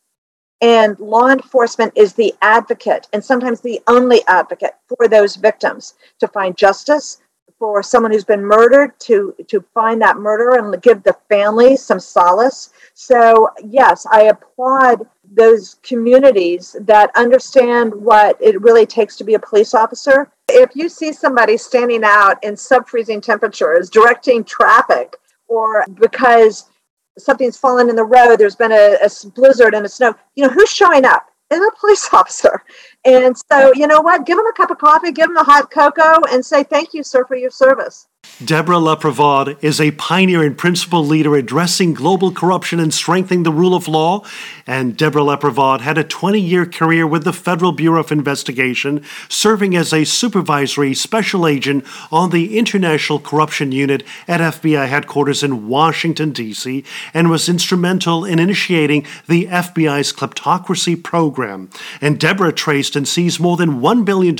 And 0.62 1.00
law 1.00 1.30
enforcement 1.30 1.94
is 1.96 2.14
the 2.14 2.34
advocate 2.42 3.08
and 3.14 3.24
sometimes 3.24 3.62
the 3.62 3.82
only 3.88 4.22
advocate 4.28 4.74
for 4.88 5.08
those 5.08 5.36
victims 5.36 5.94
to 6.20 6.28
find 6.28 6.58
justice, 6.58 7.20
for 7.60 7.84
someone 7.84 8.12
who's 8.12 8.24
been 8.26 8.44
murdered 8.44 9.00
to, 9.02 9.36
to 9.48 9.64
find 9.74 10.02
that 10.02 10.18
murderer 10.18 10.58
and 10.58 10.82
give 10.82 11.04
the 11.04 11.16
family 11.30 11.76
some 11.78 12.00
solace. 12.00 12.72
So, 12.96 13.50
yes, 13.64 14.06
I 14.12 14.24
applaud 14.24 15.08
those 15.34 15.78
communities 15.84 16.76
that 16.82 17.12
understand 17.16 17.94
what 17.94 18.38
it 18.42 18.62
really 18.62 18.86
takes 18.86 19.16
to 19.18 19.24
be 19.24 19.34
a 19.34 19.40
police 19.40 19.74
officer. 19.74 20.32
If 20.50 20.76
you 20.76 20.90
see 20.90 21.12
somebody 21.12 21.58
standing 21.58 22.04
out 22.04 22.44
in 22.44 22.56
sub 22.56 22.88
freezing 22.88 23.22
temperatures 23.22 23.90
directing 23.90 24.44
traffic, 24.44 25.16
or 25.48 25.86
because 26.00 26.70
something's 27.18 27.58
fallen 27.58 27.90
in 27.90 27.96
the 27.96 28.04
road, 28.04 28.38
there's 28.38 28.56
been 28.56 28.72
a, 28.72 28.98
a 29.04 29.10
blizzard 29.30 29.74
and 29.74 29.86
a 29.86 29.90
snow, 29.90 30.14
you 30.36 30.46
know, 30.46 30.52
who's 30.52 30.70
showing 30.70 31.06
up? 31.06 31.28
Is 31.50 31.60
a 31.68 31.80
police 31.80 32.10
officer. 32.14 32.64
And 33.06 33.36
so, 33.52 33.72
you 33.74 33.88
know 33.88 34.02
what? 34.02 34.26
Give 34.26 34.38
them 34.38 34.48
a 34.48 34.54
cup 34.54 34.70
of 34.70 34.78
coffee, 34.78 35.12
give 35.12 35.28
them 35.28 35.38
a 35.38 35.44
hot 35.44 35.72
cocoa, 35.72 36.22
and 36.30 36.46
say, 36.46 36.64
thank 36.64 36.94
you, 36.94 37.04
sir, 37.04 37.26
for 37.26 37.36
your 37.36 37.52
service. 37.52 38.08
Deborah 38.44 38.78
LaPrevotte 38.78 39.58
is 39.64 39.82
a 39.82 39.90
pioneer 39.92 40.44
and 40.44 40.56
principal 40.56 41.04
leader 41.04 41.36
addressing 41.36 41.96
global 41.96 42.32
corruption 42.32 42.80
and 42.80 42.94
strengthening 42.94 43.42
the 43.42 43.52
rule 43.52 43.74
of 43.74 43.88
law. 43.88 44.24
And 44.68 44.96
Deborah 44.96 45.24
LaPrevotte 45.24 45.82
had 45.82 45.98
a 45.98 46.04
20 46.04 46.40
year 46.40 46.68
career 46.68 47.08
with 47.08 47.24
the 47.24 47.34
Federal 47.34 47.72
Bureau 47.72 48.02
of 48.02 48.12
Investigation, 48.12 49.04
serving 49.28 49.76
as 49.76 49.92
a 49.92 50.04
supervisory 50.04 50.94
special 50.94 51.48
agent 51.48 51.84
on 52.12 52.30
the 52.30 52.60
International 52.60 53.18
Corruption 53.18 53.72
Unit 53.72 54.04
at 54.28 54.40
FBI 54.40 54.88
headquarters 54.88 55.42
in 55.42 55.68
Washington, 55.68 56.32
D.C., 56.32 56.84
and 57.16 57.32
was 57.32 57.50
instrumental 57.50 58.24
in 58.24 58.38
initiating 58.38 59.04
the 59.28 59.48
FBI's 59.48 60.14
kleptocracy 60.14 61.02
program. 61.02 61.72
And 62.02 62.20
Deborah 62.20 62.54
traced 62.54 62.96
and 62.96 63.08
seized 63.08 63.40
more 63.40 63.58
than 63.58 63.82
$1 63.82 64.06
billion 64.06 64.38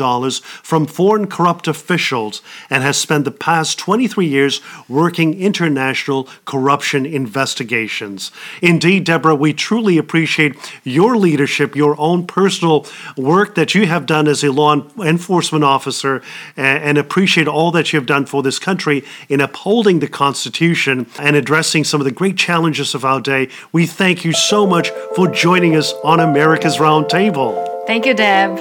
from 0.62 0.86
foreign 0.86 1.26
corrupt 1.26 1.68
officials 1.68 2.44
and 2.70 2.84
has 2.84 2.98
spent 2.98 3.26
the 3.26 3.32
past 3.32 3.77
23 3.78 4.26
years 4.26 4.62
working 4.90 5.40
international 5.40 6.28
corruption 6.46 7.06
investigations. 7.06 8.32
Indeed, 8.62 9.06
Deborah, 9.06 9.36
we 9.36 9.54
truly 9.54 9.98
appreciate 9.98 10.56
your 10.84 11.16
leadership, 11.16 11.76
your 11.76 12.00
own 12.00 12.28
personal 12.28 12.86
work 13.16 13.56
that 13.56 13.76
you 13.76 13.86
have 13.86 14.06
done 14.06 14.28
as 14.28 14.44
a 14.44 14.52
law 14.52 14.76
enforcement 15.00 15.64
officer, 15.64 16.22
and 16.56 16.98
appreciate 16.98 17.48
all 17.48 17.72
that 17.72 17.94
you 17.94 18.00
have 18.00 18.08
done 18.08 18.26
for 18.26 18.44
this 18.44 18.60
country 18.60 19.04
in 19.30 19.42
upholding 19.42 20.00
the 20.00 20.08
Constitution 20.08 21.08
and 21.20 21.36
addressing 21.36 21.84
some 21.84 22.02
of 22.02 22.06
the 22.06 22.12
great 22.12 22.38
challenges 22.38 22.96
of 22.96 23.06
our 23.06 23.22
day. 23.22 23.50
We 23.72 23.86
thank 23.86 24.26
you 24.26 24.34
so 24.34 24.66
much 24.66 24.90
for 25.16 25.28
joining 25.28 25.76
us 25.76 25.94
on 26.04 26.20
America's 26.20 26.78
Roundtable. 26.78 27.86
Thank 27.88 28.06
you, 28.06 28.14
Deb. 28.14 28.56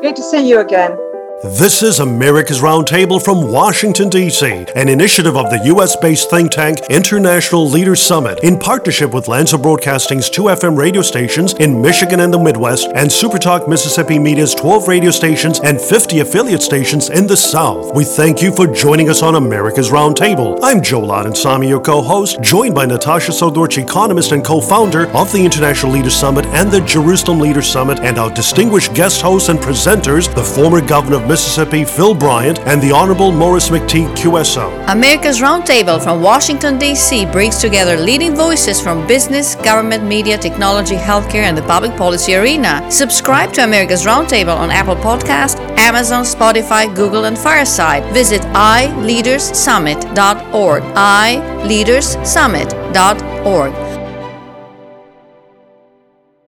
Great 0.00 0.16
to 0.16 0.22
see 0.22 0.48
you 0.48 0.60
again. 0.60 1.11
This 1.44 1.82
is 1.82 1.98
America's 1.98 2.60
Roundtable 2.60 3.20
from 3.20 3.50
Washington, 3.50 4.08
D.C., 4.08 4.64
an 4.76 4.88
initiative 4.88 5.36
of 5.36 5.50
the 5.50 5.60
U.S. 5.64 5.96
based 5.96 6.30
think 6.30 6.52
tank 6.52 6.78
International 6.88 7.68
Leaders 7.68 8.00
Summit 8.00 8.38
in 8.44 8.56
partnership 8.56 9.12
with 9.12 9.26
Lanser 9.26 9.58
Broadcasting's 9.58 10.30
two 10.30 10.42
FM 10.42 10.78
radio 10.78 11.02
stations 11.02 11.54
in 11.54 11.82
Michigan 11.82 12.20
and 12.20 12.32
the 12.32 12.38
Midwest 12.38 12.92
and 12.94 13.10
Supertalk 13.10 13.68
Mississippi 13.68 14.20
Media's 14.20 14.54
12 14.54 14.86
radio 14.86 15.10
stations 15.10 15.58
and 15.58 15.80
50 15.80 16.20
affiliate 16.20 16.62
stations 16.62 17.10
in 17.10 17.26
the 17.26 17.36
South. 17.36 17.92
We 17.92 18.04
thank 18.04 18.40
you 18.40 18.54
for 18.54 18.68
joining 18.68 19.10
us 19.10 19.20
on 19.20 19.34
America's 19.34 19.90
Roundtable. 19.90 20.60
I'm 20.62 20.80
Joel 20.80 21.08
Samy, 21.32 21.68
your 21.68 21.80
co 21.80 22.02
host, 22.02 22.40
joined 22.40 22.76
by 22.76 22.86
Natasha 22.86 23.32
Srdoc, 23.32 23.82
economist 23.82 24.30
and 24.30 24.44
co 24.44 24.60
founder 24.60 25.08
of 25.08 25.32
the 25.32 25.44
International 25.44 25.90
Leaders 25.90 26.14
Summit 26.14 26.46
and 26.46 26.70
the 26.70 26.82
Jerusalem 26.82 27.40
Leaders 27.40 27.66
Summit, 27.66 27.98
and 27.98 28.16
our 28.16 28.30
distinguished 28.32 28.94
guest 28.94 29.20
hosts 29.20 29.48
and 29.48 29.58
presenters, 29.58 30.32
the 30.36 30.44
former 30.44 30.80
governor 30.80 31.16
of 31.16 31.31
Mississippi, 31.32 31.82
Phil 31.82 32.14
Bryant, 32.14 32.60
and 32.70 32.78
the 32.82 32.92
Honorable 32.92 33.32
Maurice 33.32 33.70
McTigue 33.70 34.14
QSO. 34.14 34.68
America's 34.88 35.40
Roundtable 35.40 35.98
from 36.04 36.20
Washington, 36.20 36.78
D.C. 36.78 37.24
brings 37.24 37.56
together 37.56 37.96
leading 37.96 38.36
voices 38.36 38.82
from 38.82 39.06
business, 39.06 39.54
government, 39.54 40.04
media, 40.04 40.36
technology, 40.36 40.94
healthcare, 40.94 41.44
and 41.44 41.56
the 41.56 41.62
public 41.62 41.96
policy 41.96 42.34
arena. 42.34 42.86
Subscribe 42.90 43.50
to 43.54 43.64
America's 43.64 44.04
Roundtable 44.04 44.54
on 44.54 44.70
Apple 44.70 44.96
Podcast, 44.96 45.58
Amazon, 45.78 46.24
Spotify, 46.24 46.94
Google, 46.94 47.24
and 47.24 47.38
Fireside. 47.38 48.04
Visit 48.12 48.42
iLeadersSummit.org. 48.52 50.82
iLeadersSummit.org. 50.82 53.81